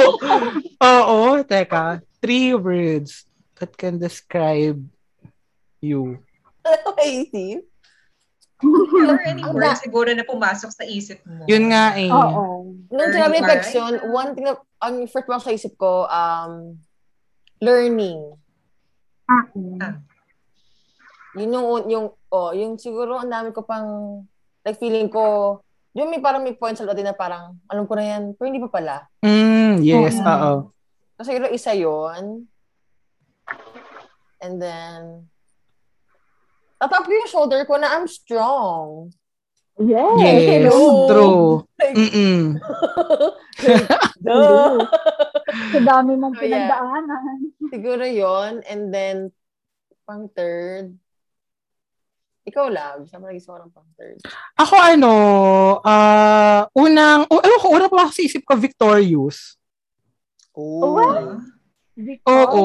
Oo, 0.85 1.21
teka. 1.49 2.05
Three 2.21 2.53
words 2.53 3.25
that 3.57 3.73
can 3.73 3.97
describe 3.97 4.77
you. 5.81 6.21
Easy. 7.01 7.65
Or 8.61 9.21
any 9.25 9.45
Ang 9.45 9.57
word 9.57 9.81
siguro 9.81 10.13
na 10.13 10.29
pumasok 10.29 10.69
sa 10.73 10.85
isip 10.85 11.25
mo. 11.25 11.45
Yun 11.49 11.73
nga 11.73 11.97
eh. 11.97 12.13
Oo. 12.13 12.77
Nung 12.93 13.13
Learning, 13.13 13.45
sinabi 13.45 13.73
yun, 13.73 13.95
one 14.13 14.31
thing 14.37 14.45
na, 14.45 14.61
ang 14.81 15.09
first 15.09 15.29
mo 15.29 15.41
sa 15.41 15.53
isip 15.57 15.77
ko, 15.81 16.05
um, 16.05 16.77
learning. 17.65 18.37
Akin. 19.25 19.81
Ah. 19.81 19.97
Yun 21.37 21.53
yung, 21.53 21.67
yung, 21.93 22.07
oh, 22.33 22.51
yung 22.57 22.81
siguro 22.81 23.21
ang 23.21 23.29
dami 23.29 23.53
ko 23.53 23.61
pang, 23.61 24.25
like 24.65 24.81
feeling 24.81 25.13
ko, 25.13 25.61
yung 25.93 26.09
may 26.09 26.21
parang 26.21 26.41
may 26.45 26.57
points 26.57 26.81
sa 26.81 26.89
na 26.89 27.13
parang, 27.17 27.57
alam 27.69 27.85
ko 27.85 27.93
na 27.97 28.05
yan, 28.05 28.23
pero 28.37 28.49
hindi 28.49 28.61
pa 28.65 28.73
pala. 28.73 28.97
Mm, 29.21 29.85
yes, 29.85 30.17
Oo. 30.17 30.29
oo. 30.29 30.53
So, 31.17 31.25
siguro 31.25 31.49
isa 31.49 31.73
yon 31.73 32.45
And 34.41 34.61
then, 34.61 35.29
tatap 36.77 37.09
ko 37.09 37.13
yung 37.13 37.29
shoulder 37.33 37.65
ko 37.65 37.81
na 37.81 37.97
I'm 37.97 38.05
strong. 38.05 39.13
Yes. 39.77 40.17
Yes, 40.21 40.41
Hello. 40.69 40.77
true. 41.09 41.45
Like, 41.81 41.93
Mm-mm. 41.97 42.57
duh. 44.25 44.81
Sa 45.73 45.81
dami 45.81 46.17
mong 46.17 46.37
Oh, 46.37 46.41
yeah. 46.41 46.73
pinagdaanan. 46.73 47.37
Siguro 47.69 48.05
yon 48.05 48.65
And 48.65 48.89
then, 48.93 49.17
pang 50.09 50.29
third, 50.33 50.97
ikaw, 52.47 52.71
Lab. 52.71 53.11
Saan 53.11 53.21
mo 53.21 53.27
nag-isip 53.27 53.51
ko 53.51 53.59
ng 53.59 53.73
pang 53.75 53.91
third? 53.99 54.23
Ako 54.55 54.75
ano, 54.79 55.13
ah, 55.83 56.71
unang, 56.73 57.27
oh, 57.27 57.43
ewan 57.43 57.61
ko, 57.61 57.67
unang 57.75 57.91
pa 57.91 58.09
sa 58.09 58.23
isip 58.23 58.47
ko, 58.47 58.55
victorious. 58.55 59.59
Oh. 60.55 60.97
Wow. 60.97 61.43
Oo. 62.29 62.65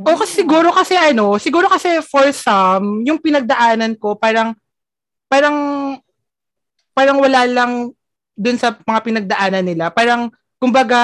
O 0.00 0.16
kasi 0.16 0.44
siguro 0.44 0.72
kasi 0.72 0.96
ano, 0.96 1.36
siguro 1.36 1.68
kasi 1.68 2.00
for 2.04 2.24
some, 2.32 3.04
yung 3.04 3.20
pinagdaanan 3.20 4.00
ko 4.00 4.16
parang 4.16 4.56
parang 5.28 5.56
parang 6.96 7.20
wala 7.20 7.44
lang 7.44 7.92
dun 8.32 8.56
sa 8.56 8.72
mga 8.72 9.00
pinagdaanan 9.04 9.64
nila. 9.64 9.92
Parang 9.92 10.32
kumbaga 10.56 11.00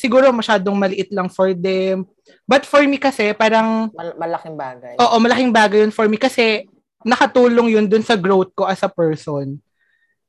siguro 0.00 0.32
masyadong 0.32 0.72
maliit 0.72 1.12
lang 1.12 1.28
for 1.28 1.52
them. 1.52 2.08
But 2.48 2.64
for 2.64 2.80
me 2.88 2.96
kasi 2.96 3.36
parang 3.36 3.92
Mal- 3.92 4.16
malaking 4.16 4.56
bagay. 4.56 4.94
oo, 4.96 5.16
malaking 5.20 5.52
bagay 5.52 5.84
yun 5.84 5.92
for 5.92 6.08
me 6.08 6.16
kasi 6.16 6.64
nakatulong 7.04 7.68
yun 7.76 7.86
dun 7.86 8.02
sa 8.02 8.16
growth 8.18 8.50
ko 8.56 8.64
as 8.66 8.80
a 8.82 8.90
person. 8.90 9.60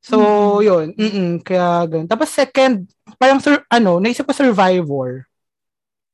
So, 0.06 0.62
yun. 0.62 0.94
Mm 0.94 1.42
kaya 1.42 1.90
ganun. 1.90 2.06
Tapos 2.06 2.30
second, 2.30 2.86
parang 3.18 3.42
sur- 3.42 3.66
ano, 3.72 3.98
naisip 3.98 4.28
ko 4.28 4.36
survivor. 4.36 5.26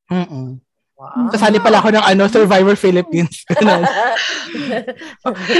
Mm 0.07 0.61
Wow. 1.01 1.33
Kasali 1.33 1.57
pala 1.57 1.81
ako 1.81 1.89
ng 1.97 2.05
ano, 2.13 2.29
Survivor 2.29 2.77
Philippines. 2.77 3.41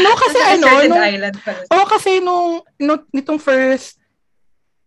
No, 0.05 0.11
kasi 0.13 0.37
ano, 0.37 0.65
nung, 0.85 1.01
oh, 1.73 1.85
kasi 1.89 2.11
nung, 2.21 2.61
nung, 2.77 3.01
nitong 3.09 3.41
first, 3.41 3.97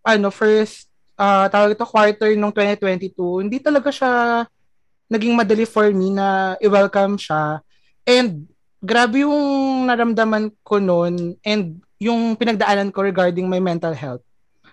ano, 0.06 0.30
first, 0.30 0.86
ah 1.18 1.50
tawag 1.50 1.74
ito, 1.74 1.82
quarter 1.82 2.30
nung 2.38 2.54
2022, 2.54 3.42
hindi 3.42 3.58
talaga 3.58 3.90
siya 3.90 4.46
naging 5.10 5.34
madali 5.34 5.66
for 5.66 5.90
me 5.90 6.14
na 6.14 6.54
i-welcome 6.62 7.18
siya. 7.18 7.58
And, 8.06 8.46
grabe 8.84 9.24
yung 9.24 9.88
naramdaman 9.88 10.52
ko 10.60 10.76
noon 10.76 11.40
and 11.40 11.80
yung 11.96 12.36
pinagdaanan 12.36 12.92
ko 12.92 13.00
regarding 13.00 13.48
my 13.48 13.58
mental 13.58 13.96
health. 13.96 14.20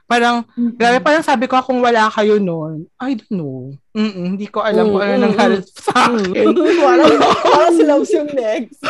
Parang, 0.04 0.44
grabe, 0.76 1.00
parang 1.00 1.24
sabi 1.24 1.48
ko, 1.48 1.56
kung 1.64 1.80
wala 1.80 2.12
kayo 2.12 2.36
noon, 2.36 2.84
I 3.00 3.16
don't 3.16 3.32
know. 3.32 3.72
Mm-mm, 3.96 4.36
hindi 4.36 4.52
ko 4.52 4.60
alam 4.60 4.92
kung 4.92 5.00
ano 5.00 5.32
nangyari 5.32 5.64
sa 5.64 6.12
akin. 6.12 6.52
parang, 6.84 7.12
parang 7.56 7.74
si 7.80 7.84
Loves 7.88 8.12
yung 8.12 8.28
next. 8.36 8.84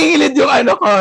Ingilid 0.00 0.32
yung 0.40 0.48
ano 0.48 0.72
ko. 0.80 0.92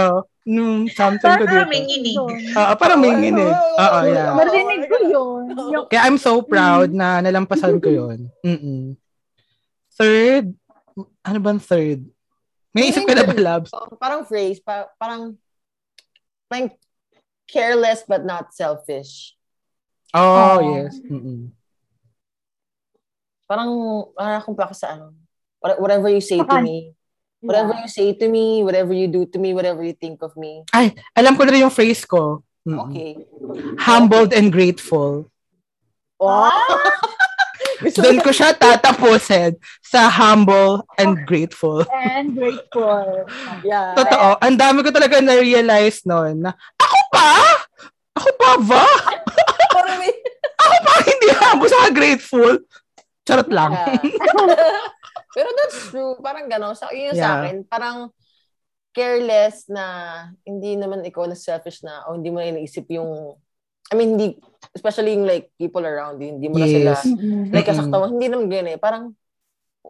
Nung 0.44 0.92
something 0.92 1.24
ko 1.24 1.46
Parang 1.48 1.70
dito. 1.70 1.72
may 1.72 1.82
nginig. 1.88 2.18
Ah, 2.58 2.76
parang 2.76 3.00
may 3.00 3.16
nginig. 3.16 3.56
Oo, 3.56 4.00
yeah. 4.12 4.36
Marinig 4.36 4.82
ko 4.92 4.98
yun. 5.08 5.44
Kaya 5.88 6.12
I'm 6.12 6.20
so 6.20 6.44
proud 6.44 6.92
na 6.92 7.24
nalampasan 7.24 7.80
ko 7.80 7.88
yun. 7.88 8.28
Mm-mm. 8.44 9.00
Third, 9.96 10.52
ano 11.24 11.38
bang 11.40 11.62
third? 11.64 12.11
May 12.72 12.88
isip 12.88 13.04
ka 13.04 13.12
na 13.12 13.28
ba, 13.28 13.36
Labs? 13.36 13.72
Oh, 13.76 13.92
parang 14.00 14.24
phrase, 14.24 14.64
pa, 14.64 14.88
parang, 14.96 15.36
parang 16.48 16.72
careless 17.44 18.08
but 18.08 18.24
not 18.24 18.56
selfish. 18.56 19.36
Oh, 20.16 20.60
Oh. 20.60 20.60
yes. 20.80 20.96
Mm-mm. 21.04 21.52
Parang, 23.44 23.72
parang 24.16 24.40
akong 24.40 24.56
plaka 24.56 24.72
sa 24.72 24.96
ano. 24.96 25.12
What- 25.60 25.80
Whatever 25.84 26.08
you 26.08 26.24
say 26.24 26.40
to 26.40 26.58
me. 26.64 26.96
Whatever 27.42 27.74
you 27.76 27.90
say 27.90 28.14
to 28.14 28.28
me, 28.30 28.62
whatever 28.64 28.94
you 28.94 29.10
do 29.10 29.26
to 29.26 29.38
me, 29.42 29.52
whatever 29.52 29.82
you 29.84 29.98
think 29.98 30.22
of 30.22 30.32
me. 30.38 30.62
Ay, 30.72 30.94
alam 31.18 31.34
ko 31.36 31.44
na 31.44 31.52
rin 31.52 31.66
yung 31.66 31.74
phrase 31.74 32.06
ko. 32.06 32.46
Mm-mm. 32.64 32.80
Okay. 32.88 33.12
Humbled 33.82 34.32
and 34.32 34.54
grateful. 34.54 35.26
Oh! 36.22 36.54
Doon 37.82 38.22
ko 38.22 38.30
siya 38.30 38.54
tatapusin 38.54 39.58
sa 39.82 40.06
humble 40.08 40.86
and 41.02 41.26
grateful. 41.26 41.82
and 41.90 42.38
grateful. 42.38 43.26
Yeah. 43.66 43.98
Totoo. 43.98 44.38
Ang 44.40 44.56
dami 44.56 44.86
ko 44.86 44.94
talaga 44.94 45.18
na-realize 45.20 46.06
noon 46.06 46.46
na, 46.46 46.54
ako 46.78 46.98
pa? 47.10 47.30
Ako 48.16 48.30
pa 48.38 48.52
ba? 48.62 48.86
Ako 50.62 50.76
pa 50.86 50.94
hindi 51.02 51.28
humble 51.34 51.70
sa 51.70 51.90
grateful. 51.90 52.54
Charot 53.26 53.50
lang. 53.50 53.74
Yeah. 53.74 53.98
Pero 55.36 55.50
that's 55.58 55.90
true. 55.90 56.14
Parang 56.22 56.46
gano'n. 56.46 56.76
So, 56.78 56.92
yun 56.94 57.12
yung 57.12 57.18
sa 57.18 57.22
Yeah. 57.22 57.36
akin. 57.42 57.56
Parang 57.66 57.98
careless 58.92 59.72
na 59.72 59.86
hindi 60.44 60.76
naman 60.76 61.02
ikaw 61.02 61.24
na 61.24 61.34
selfish 61.34 61.80
na 61.82 62.04
o 62.06 62.20
hindi 62.20 62.28
mo 62.28 62.44
na 62.44 62.52
iniisip 62.52 62.92
yung 62.92 63.40
I 63.92 63.96
mean, 63.96 64.16
hindi, 64.16 64.28
especially 64.72 65.14
yung 65.14 65.28
like 65.28 65.52
people 65.56 65.84
around 65.84 66.18
you, 66.18 66.32
hindi 66.32 66.48
mo 66.48 66.58
na 66.58 66.66
sila 66.66 66.96
Yes. 66.96 67.04
Mm-mm. 67.04 67.52
like 67.52 67.68
kasakta 67.68 67.92
mo. 67.92 68.08
Hindi 68.08 68.28
naman 68.28 68.48
ganyan 68.48 68.74
eh. 68.74 68.80
Parang, 68.80 69.12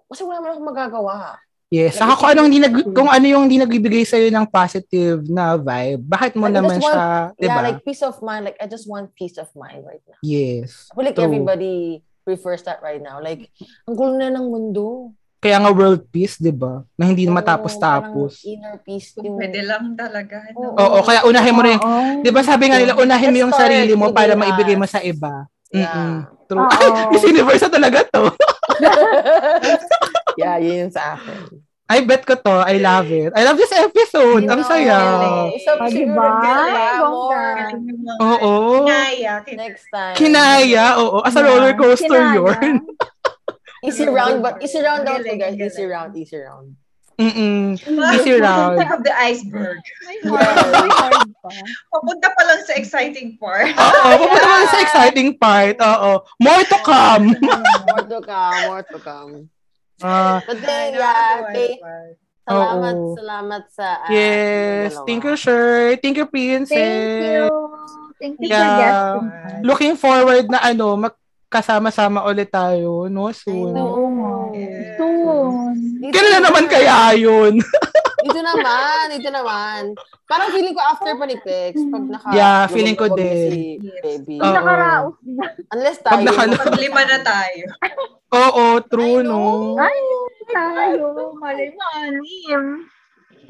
kasi 0.10 0.26
wala 0.26 0.42
naman 0.42 0.58
akong 0.58 0.70
magagawa. 0.74 1.38
Yes. 1.72 1.96
Saka 1.96 2.20
kung 2.20 2.30
anong 2.30 2.48
hindi 2.52 2.60
nag, 2.60 2.76
kung 2.92 3.08
ano 3.08 3.24
yung 3.24 3.48
hindi 3.48 3.56
nagbibigay 3.56 4.04
sa'yo 4.04 4.28
ng 4.28 4.50
positive 4.50 5.24
na 5.30 5.56
vibe, 5.56 6.04
bakit 6.04 6.36
mo 6.36 6.44
Like, 6.44 6.52
I 6.52 6.58
naman 6.60 6.78
want- 6.78 6.84
siya, 6.84 7.06
di 7.32 7.46
Yeah, 7.48 7.56
ba? 7.56 7.64
like 7.64 7.80
peace 7.86 8.04
of 8.04 8.20
mind. 8.20 8.44
Like, 8.44 8.60
I 8.60 8.68
just 8.68 8.90
want 8.90 9.14
peace 9.16 9.40
of 9.40 9.48
mind 9.56 9.88
right 9.88 10.04
now. 10.04 10.20
yes. 10.20 10.92
I 10.92 10.98
feel 10.98 11.06
like 11.06 11.16
True. 11.16 11.30
everybody 11.30 11.76
prefers 12.28 12.66
that 12.68 12.84
right 12.84 13.00
now. 13.00 13.24
Like, 13.24 13.48
ang 13.88 13.96
gulo 13.96 14.20
na 14.20 14.28
ng 14.30 14.52
mundo. 14.52 15.16
Kaya 15.42 15.58
nga 15.58 15.74
world 15.74 16.06
peace, 16.08 16.38
di 16.38 16.54
ba? 16.54 16.86
Na 16.94 17.10
hindi 17.10 17.26
Oo, 17.26 17.34
matapos-tapos. 17.34 18.46
Inner 18.46 18.78
peace 18.80 19.18
yung... 19.18 19.42
pwede 19.42 19.66
lang 19.66 19.98
talaga. 19.98 20.38
Oo. 20.54 20.70
no? 20.70 20.78
Oo, 20.78 20.98
kaya 21.02 21.26
unahin 21.26 21.56
mo 21.58 21.66
rin. 21.66 21.82
Oo. 21.82 22.22
Di 22.22 22.30
ba 22.30 22.46
sabi 22.46 22.70
nga 22.70 22.78
nila, 22.78 22.94
unahin 22.94 23.34
mo 23.34 23.38
yung 23.42 23.56
sarili 23.56 23.98
mo 23.98 24.14
para 24.14 24.38
maibigay 24.38 24.78
mo 24.78 24.86
sa 24.86 25.02
iba. 25.02 25.50
Yeah. 25.74 25.90
Mm-mm. 25.90 26.46
True. 26.46 26.62
Oo. 26.62 26.70
Ay, 26.70 26.90
Miss 27.12 27.26
Universe 27.26 27.64
na 27.64 27.72
talaga 27.74 28.00
to. 28.06 28.24
yeah, 30.42 30.62
yun 30.62 30.86
yung 30.86 30.94
sa 30.94 31.18
akin. 31.18 31.58
I 31.92 32.06
bet 32.06 32.24
ko 32.24 32.38
to. 32.38 32.64
I 32.64 32.80
love 32.80 33.10
it. 33.10 33.36
I 33.36 33.44
love 33.44 33.58
this 33.58 33.74
episode. 33.74 34.48
Ang 34.48 34.64
saya. 34.64 34.96
So, 35.60 35.76
Ah, 35.76 35.90
siguro, 35.90 36.24
diba? 36.24 36.30
Oo. 38.22 38.52
Kinaya. 38.80 39.34
kin- 39.44 39.60
Next 39.60 39.90
time. 39.92 40.16
Kinaya, 40.16 41.02
oo. 41.02 41.20
As 41.20 41.36
a 41.36 41.42
roller 41.42 41.74
coaster 41.74 42.08
Kinaya. 42.08 42.38
yun. 42.38 42.76
Easy 43.82 44.06
round, 44.06 44.46
but 44.46 44.62
easy 44.62 44.78
round 44.78 45.10
daw 45.10 45.18
Galing, 45.18 45.42
guys. 45.42 45.58
Easy 45.58 45.86
round, 45.90 46.14
easy 46.14 46.38
round. 46.38 46.78
Mm-mm. 47.22 47.78
Easy 48.18 48.34
round. 48.42 48.82
Tip 48.82 48.90
of 48.94 49.02
the 49.06 49.14
iceberg. 49.14 49.78
Pa. 50.26 51.50
Papunta 51.94 52.30
pa 52.34 52.42
lang 52.46 52.62
sa 52.66 52.74
exciting 52.78 53.38
part. 53.38 53.74
Oo, 53.82 54.10
pupunta 54.18 54.46
mo 54.46 54.56
na 54.58 54.68
sa 54.70 54.80
exciting 54.82 55.30
part. 55.38 55.76
Oo. 55.82 56.12
More 56.42 56.64
to 56.66 56.78
come. 56.82 57.34
More 57.90 58.06
to 58.10 58.20
come, 58.26 58.58
more 58.70 58.84
to 58.86 58.98
come. 59.02 59.34
Ah, 60.02 60.42
But 60.46 60.66
then, 60.66 60.98
yeah, 60.98 61.46
okay. 61.46 61.78
Salamat, 62.42 62.96
Oo. 62.98 63.14
salamat 63.14 63.64
sa... 63.70 63.88
ah, 64.02 64.10
yes. 64.10 64.98
Thank 65.06 65.22
you, 65.30 65.38
sir. 65.38 65.94
Thank 66.02 66.18
you, 66.18 66.26
Princess. 66.26 66.74
Thank 66.74 67.22
you. 67.22 67.46
Thank 68.18 68.36
you 68.42 68.50
Yeah. 68.50 69.22
Looking 69.62 69.94
forward 69.94 70.50
na 70.50 70.58
ano, 70.62 70.98
magkasama-sama 71.52 72.24
ulit 72.24 72.48
tayo, 72.48 73.12
no? 73.12 73.28
Soon. 73.36 73.76
know. 73.76 73.92
Oo 73.92 74.08
nga. 74.08 74.32
Yes. 74.56 74.96
Soon. 74.96 75.76
Kailan 76.08 76.32
na 76.32 76.48
naman 76.48 76.66
kaya 76.66 77.12
yun? 77.20 77.60
Dito 78.24 78.40
naman, 78.40 79.12
dito 79.12 79.28
naman. 79.28 79.92
Parang 80.30 80.54
feeling 80.54 80.72
ko 80.72 80.80
after 80.80 81.12
pa 81.12 81.26
ni 81.26 81.36
Pex, 81.36 81.74
pag 81.90 82.06
naka... 82.06 82.30
Yeah, 82.32 82.70
feeling 82.70 82.94
ko 82.94 83.10
din. 83.10 83.50
Si 83.50 83.62
Yes. 83.82 84.00
baby. 84.00 84.38
Oo. 84.38 84.48
Nakaraos 84.48 85.18
na. 85.28 85.46
Unless 85.74 85.98
Pag 86.00 86.08
tayo... 86.08 86.24
nakalo- 86.24 86.62
Pag 86.62 86.80
lima 86.80 87.02
na 87.04 87.18
tayo. 87.20 87.64
Oo, 88.32 88.64
true, 88.88 89.20
know. 89.20 89.76
no? 89.76 89.82
Ay, 89.82 90.00
tayo. 90.48 91.06
Malay 91.36 91.68
mo, 91.68 91.84
anim. 91.98 92.64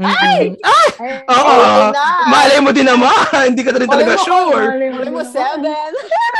Ay! 0.01 0.55
Ay, 0.57 0.87
Oo. 1.27 1.91
Na. 1.91 2.05
Malay 2.25 2.57
mo 2.57 2.71
din 2.71 2.87
naman. 2.87 3.13
Hindi 3.51 3.61
ka 3.61 3.75
rin 3.75 3.85
talaga 3.85 4.15
Malay 4.15 4.23
mo, 4.23 4.25
sure. 4.25 4.65
malay 4.89 5.11
mo 5.11 5.21
seven. 5.21 5.91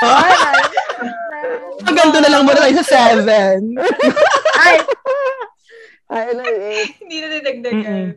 Ay, 0.02 0.34
malay 0.34 0.66
mo. 0.66 0.80
Ang 1.86 1.96
ganito 1.96 2.20
na 2.22 2.32
lang 2.32 2.44
muna 2.46 2.62
tayo 2.62 2.76
sa 2.82 2.88
seven. 2.88 3.76
Ay, 4.58 4.76
Ay, 6.12 6.24
ano 6.36 6.44
eh. 6.44 6.84
Hindi 7.00 7.16
na 7.24 7.28
dinagdagan. 7.32 7.88
Mm-mm. 7.88 8.08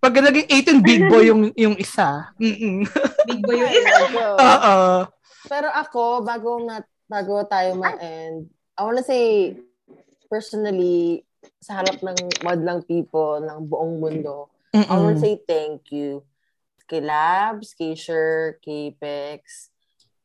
Pag 0.00 0.16
naging 0.16 0.48
18 0.80 0.86
big 0.86 1.02
boy 1.10 1.28
yung 1.28 1.50
yung 1.58 1.76
isa. 1.76 2.30
Mm-mm. 2.38 2.86
Big 3.26 3.40
boy 3.42 3.58
yung 3.58 3.74
medyo. 3.74 4.26
Oo. 4.38 4.78
Pero 5.50 5.68
ako, 5.68 6.22
bago 6.22 6.62
na 6.62 6.80
bago 7.10 7.42
tayo 7.50 7.74
ma-end, 7.74 8.46
I 8.78 8.80
wanna 8.86 9.02
say, 9.02 9.58
personally, 10.30 11.26
sa 11.58 11.82
harap 11.82 11.98
ng 12.00 12.16
madlang 12.40 12.86
people 12.86 13.42
ng 13.42 13.66
buong 13.66 13.98
mundo, 13.98 14.46
I 14.70 14.86
wanna 14.86 15.18
Mm-mm. 15.18 15.20
say 15.20 15.34
thank 15.42 15.90
you. 15.90 16.22
Kay 16.86 17.02
Labs, 17.02 17.74
kay 17.74 17.98
Sher, 17.98 18.62
kay 18.62 18.94
Pex. 18.94 19.74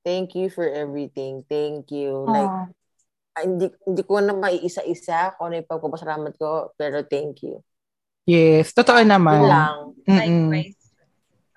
Thank 0.06 0.38
you 0.38 0.54
for 0.54 0.70
everything. 0.70 1.42
Thank 1.50 1.90
you. 1.90 2.30
Like, 2.30 2.46
oh, 2.46 2.70
ah, 3.34 3.42
hindi, 3.42 3.74
hindi 3.82 4.02
ko 4.06 4.22
na 4.22 4.38
maiisa-isa 4.38 5.34
kung 5.34 5.50
ano 5.50 5.58
yung 5.58 5.66
pagpapasalamat 5.66 6.34
ko, 6.38 6.70
pero 6.78 7.02
thank 7.02 7.42
you. 7.42 7.58
Yes, 8.30 8.70
totoo 8.70 9.02
Yun 9.02 9.10
naman. 9.10 9.42
lang. 9.50 9.78
Mm-mm. 10.06 10.54
Likewise. 10.54 10.78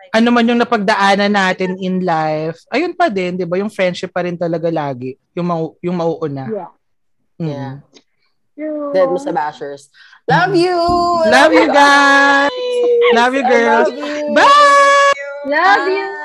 Ano 0.09 0.33
man 0.33 0.49
yung 0.49 0.57
napagdaanan 0.57 1.29
natin 1.29 1.77
in 1.77 2.01
life, 2.01 2.65
ayun 2.73 2.97
pa 2.97 3.13
din, 3.13 3.37
'di 3.37 3.45
ba? 3.45 3.61
Yung 3.61 3.69
friendship 3.69 4.09
pa 4.09 4.25
rin 4.25 4.41
talaga 4.41 4.73
lagi, 4.73 5.21
yung 5.37 5.45
mau- 5.45 5.77
yung 5.85 6.01
mauuna. 6.01 6.49
yeah. 6.49 6.73
Mm. 7.37 7.45
Yeah. 7.53 7.73
True. 8.57 8.91
Dead 8.97 9.07
mo 9.13 9.21
sa 9.21 9.31
bashers. 9.31 9.93
Love 10.25 10.57
you! 10.57 10.75
Love 11.29 11.53
you 11.53 11.69
guys. 11.69 12.51
Love 13.21 13.33
you 13.37 13.45
girls. 13.45 13.87
love 13.87 14.01
you. 14.01 14.33
Bye. 14.33 15.13
Love 15.47 15.87
you. 15.93 16.18